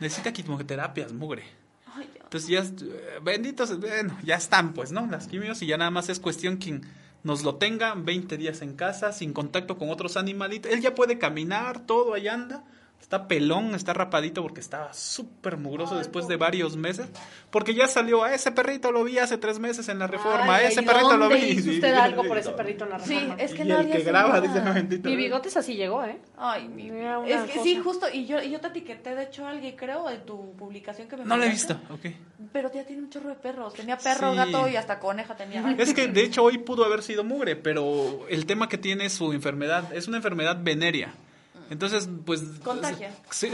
[0.00, 1.44] Necesita quimioterapias, Mugre.
[2.28, 5.06] Entonces ya, eh, benditos, bueno, ya están pues, ¿no?
[5.06, 6.82] Las quimios y ya nada más es cuestión quien
[7.24, 10.72] nos lo tenga 20 días en casa, sin contacto con otros animalitos.
[10.72, 12.64] Él ya puede caminar, todo ahí anda.
[13.00, 17.08] Está pelón, está rapadito porque estaba súper mugroso después de varios meses.
[17.50, 20.62] Porque ya salió, a ese perrito lo vi hace tres meses en la reforma, a
[20.62, 21.36] ese perrito lo vi.
[21.36, 23.36] ¿Hizo usted algo por ese perrito en la reforma?
[23.36, 25.08] Sí, es que y el que graba, dice bendito.
[25.08, 26.18] Mi bigotes así llegó, ¿eh?
[26.36, 26.90] Ay, mi
[27.26, 30.26] Es que sí, justo, y yo, y yo te etiqueté, de hecho, alguien, creo, en
[30.26, 32.12] tu publicación que me No lo he visto, ok.
[32.52, 33.72] Pero ya tiene un chorro de perros.
[33.72, 35.64] Tenía perro, gato y hasta coneja tenía.
[35.78, 39.14] Es que, de hecho, hoy pudo haber sido mugre, pero el tema que tiene es
[39.14, 41.14] su enfermedad, es una enfermedad venérea.
[41.70, 42.42] Entonces, pues...
[42.62, 43.12] Contagia.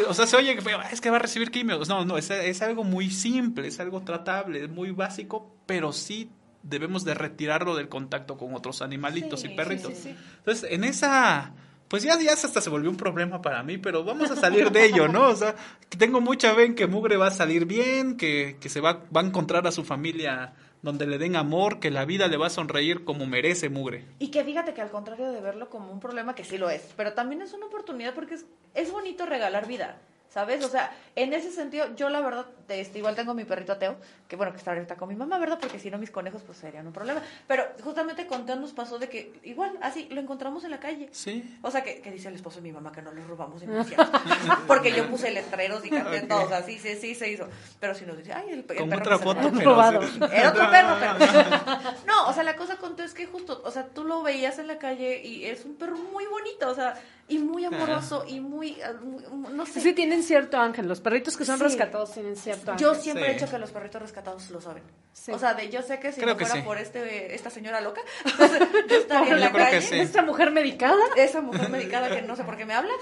[0.08, 1.80] o sea, se oye que es que va a recibir quimio.
[1.88, 6.30] No, no, es, es algo muy simple, es algo tratable, es muy básico, pero sí
[6.62, 9.92] debemos de retirarlo del contacto con otros animalitos y perritos.
[10.06, 11.52] Entonces, en esa...
[11.88, 14.86] Pues ya, ya hasta se volvió un problema para mí, pero vamos a salir de
[14.86, 15.28] ello, ¿no?
[15.28, 15.54] O sea,
[15.96, 19.20] tengo mucha fe en que Mugre va a salir bien, que, que se va, va
[19.20, 20.54] a encontrar a su familia
[20.84, 24.04] donde le den amor, que la vida le va a sonreír como merece mugre.
[24.18, 26.92] Y que fíjate que al contrario de verlo como un problema, que sí lo es,
[26.94, 29.98] pero también es una oportunidad porque es, es bonito regalar vida,
[30.34, 30.64] ¿sabes?
[30.64, 34.34] O sea, en ese sentido, yo la verdad este, igual tengo mi perrito Teo, que
[34.34, 35.58] bueno, que está ahorita con mi mamá, ¿verdad?
[35.60, 37.22] Porque si no mis conejos pues serían un problema.
[37.46, 41.08] Pero justamente con Teo nos pasó de que igual, así, lo encontramos en la calle.
[41.12, 41.58] Sí.
[41.62, 43.66] O sea, que, que dice el esposo de mi mamá que no le robamos y.
[44.66, 46.28] Porque yo puse letreros y canté Ok.
[46.28, 47.46] todo, o sea, sí, sí, sí se hizo.
[47.78, 50.00] Pero si nos dice, ay, el, perro otra se foto, pero Robado.
[50.32, 51.14] Era otro perro, pero...
[52.06, 54.58] No, o sea, la cosa con Teo es que justo, o sea, tú lo veías
[54.58, 58.40] en la calle y es un perro muy bonito, o sea, y muy amoroso y
[58.40, 59.22] muy, ah, muy-
[59.52, 59.80] no sé.
[59.80, 60.86] Sí, tienen cierto ángel.
[60.86, 61.64] Los perritos que son Sí.
[61.64, 62.86] rescatados tienen cierto ángel.
[62.86, 63.30] Yo siempre Sí.
[63.30, 64.82] he hecho que los perritos rescatados lo saben.
[65.12, 65.32] Sí.
[65.32, 66.62] O sea, de, yo sé que si Creo no fuera sí.
[66.62, 68.02] por este, esta señora loca,
[68.90, 69.80] yo estaría en la calle.
[69.80, 69.98] sí.
[69.98, 71.00] Esta mujer medicada.
[71.16, 72.92] Esa mujer medicada que no sé por qué me habla,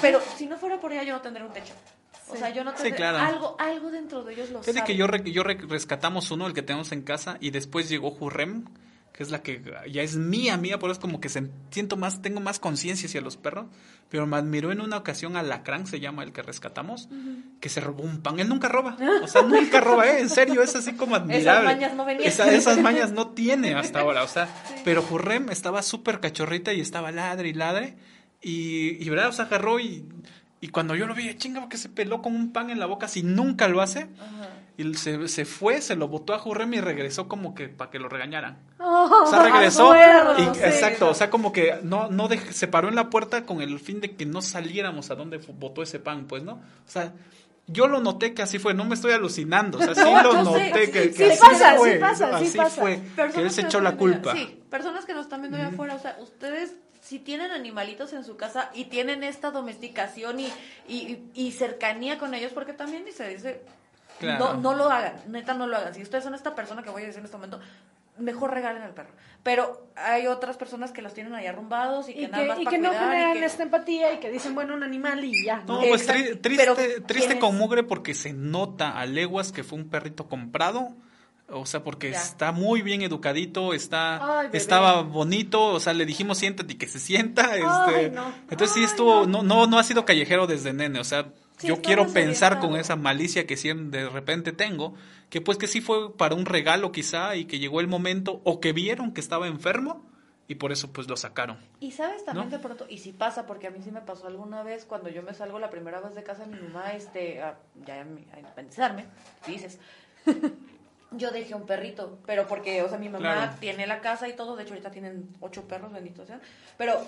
[0.00, 1.72] pero si no fuera por ella yo no tendría un techo.
[2.28, 3.18] O sea, yo no claro.
[3.18, 4.86] algo, algo dentro de ellos lo Fíjate sabe.
[4.86, 8.10] que yo, re- yo re- rescatamos uno, el que tenemos en casa, y después llegó
[8.10, 8.64] Jurrem,
[9.12, 11.96] que es la que ya es mía, mía, por eso es como que se- siento
[11.96, 13.66] más, tengo más conciencia hacia los perros.
[14.08, 17.08] Pero me admiró en una ocasión Alacrán, se llama el que rescatamos,
[17.60, 18.40] que se robó un pan.
[18.40, 18.96] Él nunca roba.
[19.22, 20.20] O sea, nunca roba, ¿eh?
[20.20, 21.64] En serio, es así como admirable.
[21.74, 22.28] mañas no venían.
[22.28, 24.48] Esa- esas mañas no tiene hasta ahora, o sea.
[24.84, 27.96] Pero Jurrem estaba súper cachorrita y estaba ladre y ladre.
[28.42, 29.28] Y, y ¿verdad?
[29.28, 30.04] O sea, agarró y,
[30.60, 33.08] y cuando yo lo vi, chinga, porque se peló con un pan en la boca
[33.08, 34.08] si nunca lo hace.
[34.20, 34.48] Ajá.
[34.76, 37.98] Y se, se fue, se lo botó a Jurrem y regresó como que para que
[37.98, 38.58] lo regañaran.
[38.80, 39.92] Oh, O sea, regresó.
[39.92, 40.60] acuerdo, y- sí.
[40.64, 43.78] Exacto, o sea, como que no, no dej- se paró en la puerta con el
[43.80, 46.52] fin de que no saliéramos a donde botó ese pan, pues, ¿no?
[46.54, 46.60] O
[46.90, 47.12] sea,
[47.66, 50.32] yo lo noté que así fue, no me estoy alucinando, o sea, sí No, lo
[50.32, 52.80] sé, noté sí, que, que sí así pasa, sí fue, pasa, sí así pasa.
[52.80, 53.02] fue,
[53.34, 54.32] que él se echó la viendo- culpa.
[54.32, 58.24] Sí, personas que nos están viendo allá afuera, o sea, ustedes si tienen animalitos en
[58.24, 60.48] su casa y tienen esta domesticación y,
[60.88, 63.60] y, y cercanía con ellos, porque también dice, dice,
[64.22, 64.54] Claro.
[64.54, 65.94] no, no lo hagan, neta no lo hagan.
[65.94, 67.60] Si ustedes son esta persona que voy a decir en este momento,
[68.18, 69.10] mejor regalen al perro.
[69.42, 72.64] Pero hay otras personas que los tienen ahí arrumbados y que Y nada más y
[72.64, 73.44] para que no cuidar generan que...
[73.44, 75.64] esta empatía y que dicen, bueno, un animal y ya.
[75.66, 75.88] No, ¿no?
[75.88, 76.74] pues tri- triste, pero
[77.06, 80.90] triste ¿quién con mugre porque se nota a leguas que fue un perrito comprado.
[81.54, 82.18] O sea, porque Ya.
[82.18, 86.86] está muy bien educadito, está, Ay, estaba bonito, o sea, le dijimos siéntate y que
[86.88, 88.32] se sienta, este, Ay, no.
[88.50, 89.42] entonces sí Ay, estuvo, no.
[89.42, 91.26] no, no, no ha sido callejero desde nene, o sea,
[91.58, 94.94] Sí, yo quiero pensar con esa malicia que sí de repente tengo,
[95.30, 98.58] que pues que sí fue para un regalo quizá y que llegó el momento, o
[98.60, 100.04] que vieron que estaba enfermo
[100.48, 101.58] y por eso pues lo sacaron.
[101.78, 102.56] Y sabes también ¿No?
[102.56, 105.22] de pronto, y si pasa, porque a mí sí me pasó alguna vez cuando yo
[105.22, 108.26] me salgo la primera vez de casa de mi mamá, este, a, ya a mi-
[108.34, 109.04] a independizarme,
[109.46, 109.78] dices,
[111.12, 113.52] yo dejé un perrito, pero porque, o sea, mi mamá Claro.
[113.60, 116.40] tiene la casa y todo, de hecho ahorita tienen ocho perros, bendito sea,
[116.76, 117.00] pero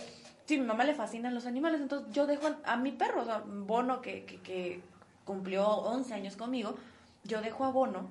[0.46, 3.42] sí, mi mamá le fascinan los animales, entonces yo dejo a, mi perro, o sea,
[3.46, 4.80] Bono, que, que, que
[5.24, 6.76] cumplió 11 años conmigo,
[7.24, 8.08] yo dejo a Bono,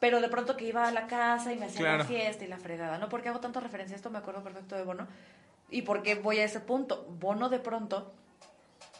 [0.00, 1.98] pero de pronto que iba a la casa y me hacía Claro.
[1.98, 3.08] la fiesta y la fregada, ¿no?
[3.08, 5.06] Porque hago tanta referencia a esto, me acuerdo perfecto de Bono.
[5.70, 7.06] ¿Y por qué voy a ese punto?
[7.18, 8.12] Bono de pronto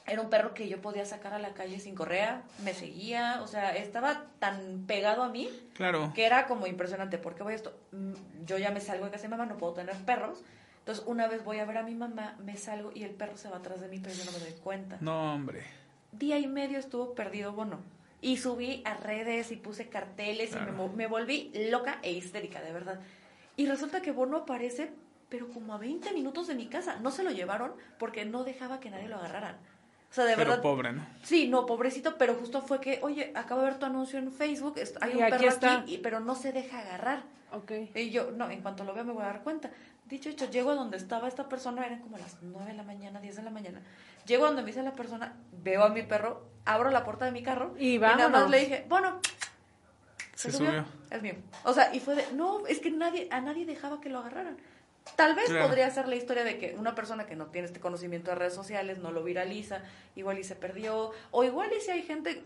[0.06, 3.46] era un perro que yo podía sacar a la calle sin correa, me seguía, o
[3.46, 6.12] sea, estaba tan pegado a mí Claro.
[6.14, 7.18] que era como impresionante.
[7.18, 7.76] ¿Por qué voy a esto?
[7.92, 8.12] Mm,
[8.44, 10.42] Yo ya me salgo de casa de mamá, no puedo tener perros.
[10.86, 13.48] Entonces, una vez voy a ver a mi mamá, me salgo y el perro se
[13.48, 14.98] va atrás de mí, pero yo no me doy cuenta.
[15.00, 15.64] No, hombre.
[16.12, 17.80] Día y medio estuvo perdido Bono.
[18.20, 20.58] Y subí a redes y puse carteles y
[20.94, 23.00] me, volví loca e histérica, de verdad.
[23.56, 24.92] Y resulta que Bono aparece,
[25.28, 27.00] pero como a 20 minutos de mi casa.
[27.00, 29.56] No se lo llevaron porque no dejaba que nadie lo agarraran.
[30.08, 30.62] O sea, de Pero verdad.
[30.62, 31.04] pobre, ¿no?
[31.24, 34.76] Sí, no, pobrecito, pero justo fue que, oye, acabo de ver tu anuncio en Facebook,
[35.00, 35.78] hay Y un aquí perro está.
[35.80, 37.24] aquí, y- pero no se deja agarrar.
[37.52, 37.72] Ok.
[37.96, 39.70] Y yo, no, en cuanto lo vea me voy a dar cuenta.
[40.06, 43.20] Dicho hecho, llego a donde estaba esta persona, eran como las 9 de la mañana,
[43.20, 43.80] 10 de la mañana.
[44.24, 47.32] Llego a donde me dice la persona, veo a mi perro, abro la puerta de
[47.32, 48.50] mi carro Y nada más vámonos.
[48.50, 49.20] le dije, bueno,
[50.34, 50.84] Se subió.
[51.10, 51.34] es mío.
[51.64, 54.56] O sea, y fue de, no, es que nadie, a nadie dejaba que lo agarraran.
[55.16, 55.66] Tal vez Claro.
[55.68, 58.54] podría ser la historia de que una persona que no tiene este conocimiento de redes
[58.54, 59.80] sociales no lo viraliza,
[60.16, 62.42] igual y se perdió, o igual y si hay gente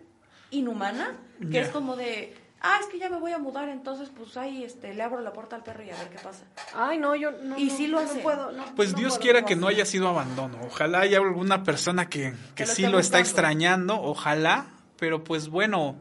[0.50, 1.16] inhumana
[1.50, 4.64] que es como de, ah, es que ya me voy a mudar, entonces pues ahí
[4.64, 6.44] este, le abro la puerta al perro y a ver qué pasa.
[6.74, 7.58] Ay, no, yo no.
[7.58, 8.20] Y no, sí lo no hace.
[8.20, 10.58] puedo, no, Pues no Dios puedo, quiera no que no haya sido abandono.
[10.66, 13.18] Ojalá haya alguna persona que, que sí lo está buscando.
[13.28, 14.66] extrañando, ojalá,
[14.98, 15.96] pero pues bueno,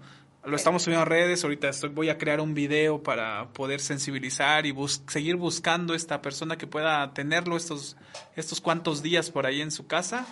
[0.45, 4.66] lo estamos subiendo a redes, ahorita estoy, voy a crear un video para poder sensibilizar
[4.66, 7.97] y bus- seguir buscando esta persona que pueda tenerlo estos,
[8.36, 10.26] estos cuantos días por ahí en su casa.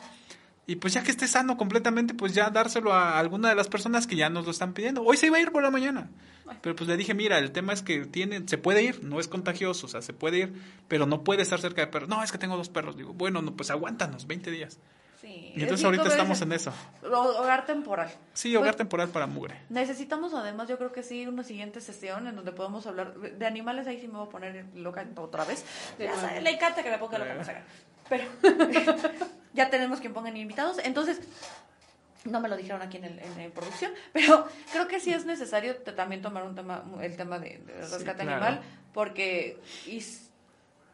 [0.70, 4.06] Y pues ya que esté sano completamente, pues ya dárselo a alguna de las personas
[4.06, 5.02] que ya nos lo están pidiendo.
[5.02, 6.10] Hoy se iba a ir por la mañana.
[6.62, 9.30] Pero pues le dije, mira, el tema es que tiene, se puede ir, no es
[9.30, 12.10] contagioso, o sea, se puede ir, pero no puede estar cerca de perros.
[12.10, 12.98] No, es que tengo dos perros.
[12.98, 14.78] Digo, bueno, no, pues aguántanos 20 días.
[15.22, 15.54] Sí.
[15.56, 16.74] Y entonces ahorita estamos en eso.
[17.02, 18.10] Hogar temporal.
[18.34, 19.56] Sí, hogar Pues, temporal para mugre.
[19.70, 23.88] Necesitamos además, yo creo que sí, una siguiente sesión en donde podamos hablar de animales.
[23.88, 25.66] Ahí sí me voy a poner loca otra vez.
[25.98, 27.64] Ya le encanta que me ponga loca.
[28.10, 28.24] Pero
[29.58, 30.78] ya tenemos quien pongan invitados.
[30.84, 31.20] Entonces,
[32.26, 35.26] No me lo dijeron aquí en, el, en, en producción, pero creo que sí es
[35.26, 38.46] necesario también tomar un tema, el tema de, de rescate claro.
[38.46, 38.62] animal,
[38.94, 40.02] porque y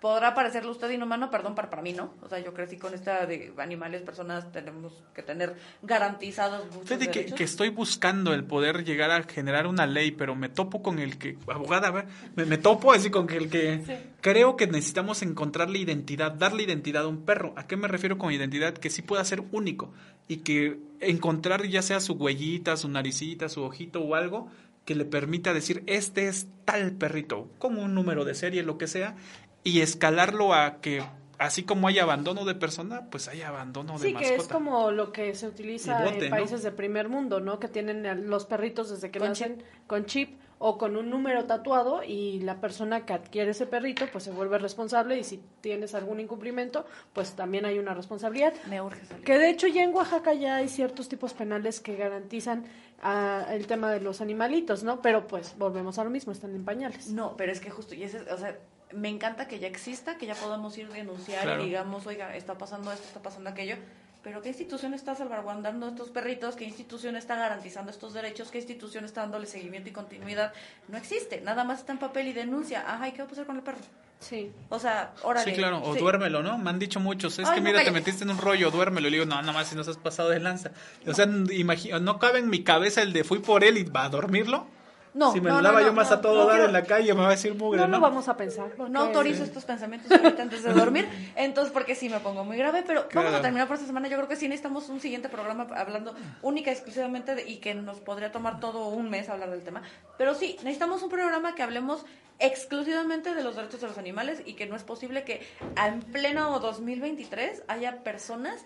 [0.03, 2.13] podrá parecerle a usted inhumano, perdón, para, para mí no.
[2.21, 6.97] O sea, yo crecí con esta de animales, personas, tenemos que tener garantizados muchos que,
[6.97, 7.37] derechos.
[7.37, 11.17] que estoy buscando el poder llegar a generar una ley, pero me topo con el
[11.17, 15.79] que, abogada, a ver, me, me topo así con el que creo que necesitamos encontrarle
[15.79, 17.53] identidad, darle identidad a un perro.
[17.55, 18.73] ¿A qué me refiero con identidad?
[18.73, 19.93] Que sí pueda ser único
[20.27, 24.49] y que encontrar ya sea su huellita, su naricita, su ojito o algo
[24.85, 28.87] que le permita decir, este es tal perrito, con un número de serie, lo que
[28.87, 29.15] sea,
[29.63, 31.03] y escalarlo a que,
[31.39, 34.35] así como hay abandono de persona, pues hay abandono de Sí, mascota.
[34.35, 36.35] que es como lo que se utiliza bote, en ¿no?
[36.37, 37.59] países de primer mundo, ¿no?
[37.59, 41.43] Que tienen a los perritos desde que Con nacen con chip o con un número
[41.43, 45.93] tatuado y la persona que adquiere ese perrito pues se vuelve responsable y si tienes
[45.93, 48.53] algún incumplimiento pues también hay una responsabilidad.
[48.69, 49.25] Me urge salir.
[49.25, 52.63] Que de hecho ya en Oaxaca ya hay ciertos tipos penales que garantizan
[53.01, 55.01] ah, el tema de los animalitos, ¿no?
[55.01, 57.09] Pero pues volvemos a lo mismo, están en pañales.
[57.09, 58.57] No, pero es que justo, y ese, o sea,
[58.95, 61.63] me encanta que ya exista, que ya podamos ir a denunciar Claro.
[61.63, 63.75] y digamos, oiga, está pasando esto, está pasando aquello,
[64.23, 66.55] pero ¿qué institución está salvaguardando a estos perritos?
[66.55, 68.51] ¿Qué institución está garantizando estos derechos?
[68.51, 70.53] ¿Qué institución está dándole seguimiento y continuidad?
[70.87, 72.83] No existe, nada más está en papel y denuncia.
[72.87, 73.79] Ajá, ¿y qué va a pasar con el perro?
[74.21, 74.49] Sí.
[74.69, 75.51] O sea, órale.
[75.51, 75.99] Sí, claro, o Sí.
[75.99, 76.57] duérmelo, ¿no?
[76.57, 79.09] Me han dicho muchos, es Ay, que no, mira, te metiste en un rollo, duérmelo.
[79.09, 80.71] Y le digo, no, nada más si nos has pasado de lanza.
[81.05, 84.05] O sea, imagino, no cabe en mi cabeza el de fui por él y va
[84.05, 84.65] a dormirlo.
[85.13, 87.13] No, si me no, no, yo más no, a todo no dar en la calle,
[87.13, 87.97] me va a decir mugre, No ¿no?
[87.97, 88.71] lo vamos a pensar.
[88.89, 92.83] No autorizo estos pensamientos ahorita antes de dormir, entonces porque sí me pongo muy grave,
[92.85, 93.37] pero vamos Claro.
[93.37, 94.07] a terminar por esta semana.
[94.07, 97.75] Yo creo que sí necesitamos un siguiente programa hablando única y exclusivamente de- y que
[97.75, 99.83] nos podría tomar todo un mes hablar del tema.
[100.17, 102.05] Pero sí, necesitamos un programa que hablemos
[102.39, 105.45] exclusivamente de los derechos de los animales y que no es posible que
[105.85, 108.65] en pleno 2023 haya personas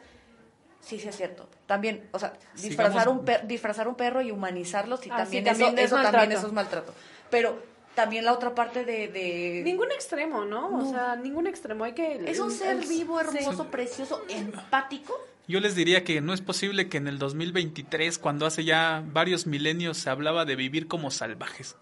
[0.87, 1.49] Sí, sí es cierto.
[1.65, 5.43] También, o sea, disfrazar Sigamos- un per- disfrazar un perro y humanizarlo, sí, Ah, también,
[5.43, 6.37] sí, también eso, es eso también maltrato.
[6.39, 6.93] eso es maltrato.
[7.29, 7.61] Pero
[7.93, 10.77] también la otra parte de, de Ningún extremo, ¿no?
[10.77, 11.83] O sea, ningún extremo.
[11.83, 12.21] Hay que.
[12.29, 13.37] Es un ser el- vivo, sí.
[13.39, 15.13] hermoso, precioso, empático.
[15.47, 19.47] Yo les diría que no es posible que en el 2023, cuando hace ya varios
[19.47, 21.75] milenios se hablaba de vivir como salvajes.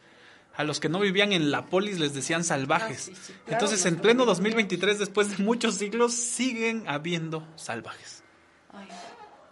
[0.55, 3.09] A los que no vivían en la polis les decían salvajes.
[3.11, 7.45] Ah, sí, sí, claro, Entonces, en pleno vivían- 2023, después de muchos siglos, siguen habiendo
[7.55, 8.23] salvajes.
[8.75, 8.87] Ay,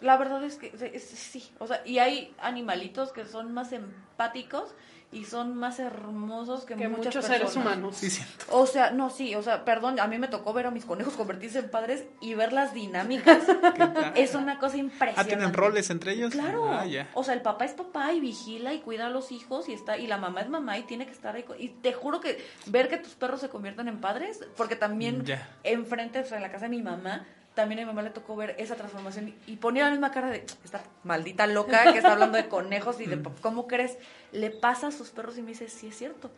[0.01, 4.75] la verdad es que es- sí, o sea, y hay animalitos que son más empáticos
[5.13, 7.37] y son más hermosos que, Que muchas muchos personas.
[7.51, 7.95] seres humanos.
[7.95, 8.45] Sí, siento.
[8.49, 11.13] O sea, no, sí, o sea, perdón, a mí me tocó ver a mis conejos
[11.13, 13.43] convertirse en padres y ver las dinámicas.
[14.15, 15.21] es una cosa impresionante.
[15.21, 16.31] Ah, ¿tienen roles entre ellos?
[16.31, 16.65] Claro.
[16.67, 16.85] Ah.
[17.13, 19.97] O sea, el papá es papá y vigila y cuida a los hijos y está
[19.99, 21.45] y la mamá es mamá y tiene que estar ahí.
[21.59, 25.47] Y te juro que ver que tus perros se conviertan en padres, porque también Ya.
[25.63, 27.23] enfrente, o sea, en la casa de mi mamá,
[27.53, 30.45] también a mi mamá le tocó ver esa transformación y- ponía la misma cara de
[30.63, 33.23] esta maldita loca que está hablando de conejos y de Mm.
[33.41, 33.97] cómo crees.
[34.31, 36.31] Le pasa a sus perros y me dice, sí es cierto.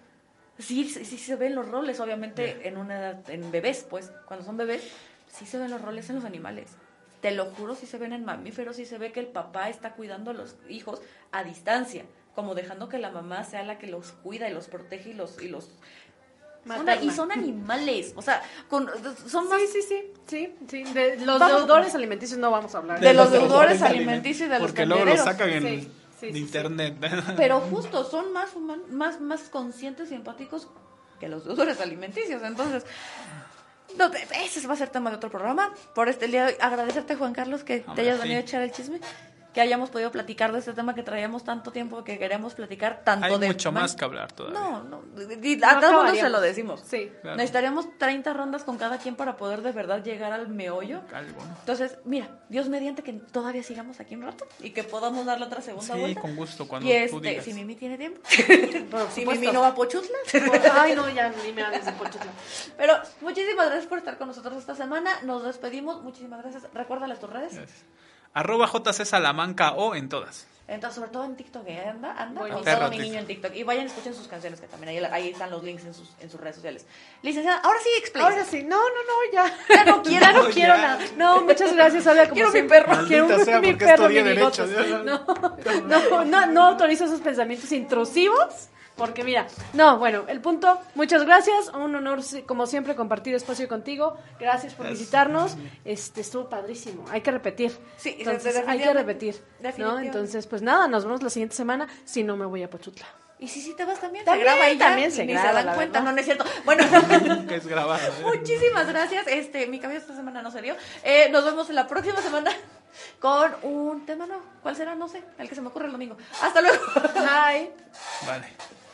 [0.58, 4.46] Sí, sí, sí se ven los roles, obviamente en una edad, en bebés, pues, cuando
[4.46, 4.84] son bebés,
[5.28, 6.70] sí se ven los roles en los animales.
[7.22, 9.94] Te lo juro, sí se ven en mamíferos, sí se ve que el papá está
[9.94, 11.02] cuidando a los hijos
[11.32, 12.06] a distancia,
[12.36, 15.42] como dejando que la mamá sea la que los cuida y los protege y los...
[15.42, 15.72] Y los
[16.66, 16.96] Materna.
[17.04, 18.90] y son animales, o sea, con,
[19.28, 19.82] son más Sí, sí,
[20.28, 20.94] sí, sí, sí.
[20.94, 21.60] De los Vamos.
[21.60, 23.00] deudores alimenticios no vamos a hablar.
[23.00, 25.38] De los deudores deudores alimenticios y de los Porque luego lo tendereros.
[25.38, 26.40] sacan en Sí, sí, de sí, sí.
[26.40, 26.96] internet.
[27.38, 30.68] Pero justo, son más, human- más, más conscientes y empáticos
[31.20, 32.42] que los deudores alimenticios.
[32.44, 32.84] Entonces,
[33.98, 35.72] no, te- ese va a ser tema de otro programa.
[35.94, 38.22] Por este día, de agradecerte, Juan Carlos, que te Hombre, hayas sí.
[38.24, 39.00] venido a echar el chisme.
[39.56, 43.26] Que hayamos podido platicar de este tema que traíamos tanto tiempo que queremos platicar tanto
[43.26, 43.48] Hay de...
[43.48, 44.60] mucho más que hablar todavía.
[44.60, 45.02] No, no.
[45.42, 46.84] y a No todo mundo se lo decimos.
[46.86, 47.10] Sí.
[47.22, 47.38] Claro.
[47.38, 51.00] Necesitaríamos 30 rondas con cada quien para poder de verdad llegar al meollo.
[51.62, 55.46] Entonces, mira, Dios mediante que todavía sigamos aquí un rato y que podamos dar la
[55.46, 56.20] otra segunda Sí, vuelta.
[56.20, 57.46] con gusto, cuando y tú este, digas.
[57.46, 58.20] si Mimi tiene tiempo.
[59.14, 59.26] Si.
[59.26, 60.18] Mimi no va a Pochutla.
[60.74, 62.32] Ay, no, ya ni me hables de Pochutla.
[62.76, 65.12] Pero muchísimas gracias por estar con nosotros esta semana.
[65.24, 66.04] Nos despedimos.
[66.04, 66.64] Muchísimas gracias.
[66.74, 67.56] Recuérdales tus redes.
[67.56, 67.86] Gracias.
[68.36, 70.46] Arroba JC Salamanca o en todas.
[70.68, 71.86] Entonces, sobre todo en TikTok, ¿eh?
[71.88, 72.42] anda, anda.
[72.42, 73.56] Todo mi niño en TikTok.
[73.56, 76.30] Y vayan, escuchen sus canciones, que también ahí, ahí están los links en sus, en
[76.30, 76.88] sus redes sociales.
[77.22, 78.28] Licenciada, ahora sí, explica.
[78.28, 79.58] Ahora sí, no, no, no, ya.
[79.70, 81.00] Ya no quiero, no no, quiero nada.
[81.18, 82.24] No, muchas gracias, Olga.
[82.24, 83.08] Como Quiero mi perro.
[83.08, 84.66] Quiero Maldita sea, mi perro, mi derecho.
[84.68, 85.04] bigotes.
[85.06, 85.26] No,
[85.88, 88.70] no, no, no autorizo esos pensamientos intrusivos.
[88.96, 93.68] Porque mira, no, bueno, el punto, muchas gracias, un honor sí, como siempre compartir espacio
[93.68, 95.00] contigo, gracias por Gracias.
[95.00, 99.64] visitarnos, este estuvo padrísimo, hay que repetir, Sí, entonces hay que repetir, ¿no?
[99.68, 100.08] Definitivamente.
[100.08, 103.06] Entonces, pues nada, nos vemos la siguiente semana, si no me voy a Pochutla.
[103.38, 105.50] Y si sí te vas también, También, se graba y ya, también se ni graba,
[105.50, 106.12] se dan la cuenta, verdad.
[106.12, 106.46] no, no es cierto.
[106.64, 106.84] Bueno,
[107.50, 108.00] que es grabado.
[108.02, 108.38] ¿eh?
[108.38, 109.28] muchísimas gracias.
[109.28, 110.74] Este, mi cabello esta semana no se dio.
[111.04, 112.50] Eh, nos vemos la próxima semana
[113.20, 114.42] con un tema nuevo.
[114.64, 114.96] ¿Cuál será?
[114.96, 116.16] No sé, el que se me ocurre el domingo.
[116.42, 116.78] Hasta luego.
[117.14, 117.72] Bye.
[118.26, 118.85] Vale.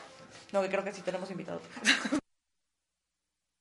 [0.51, 1.61] No, que creo que sí tenemos invitados.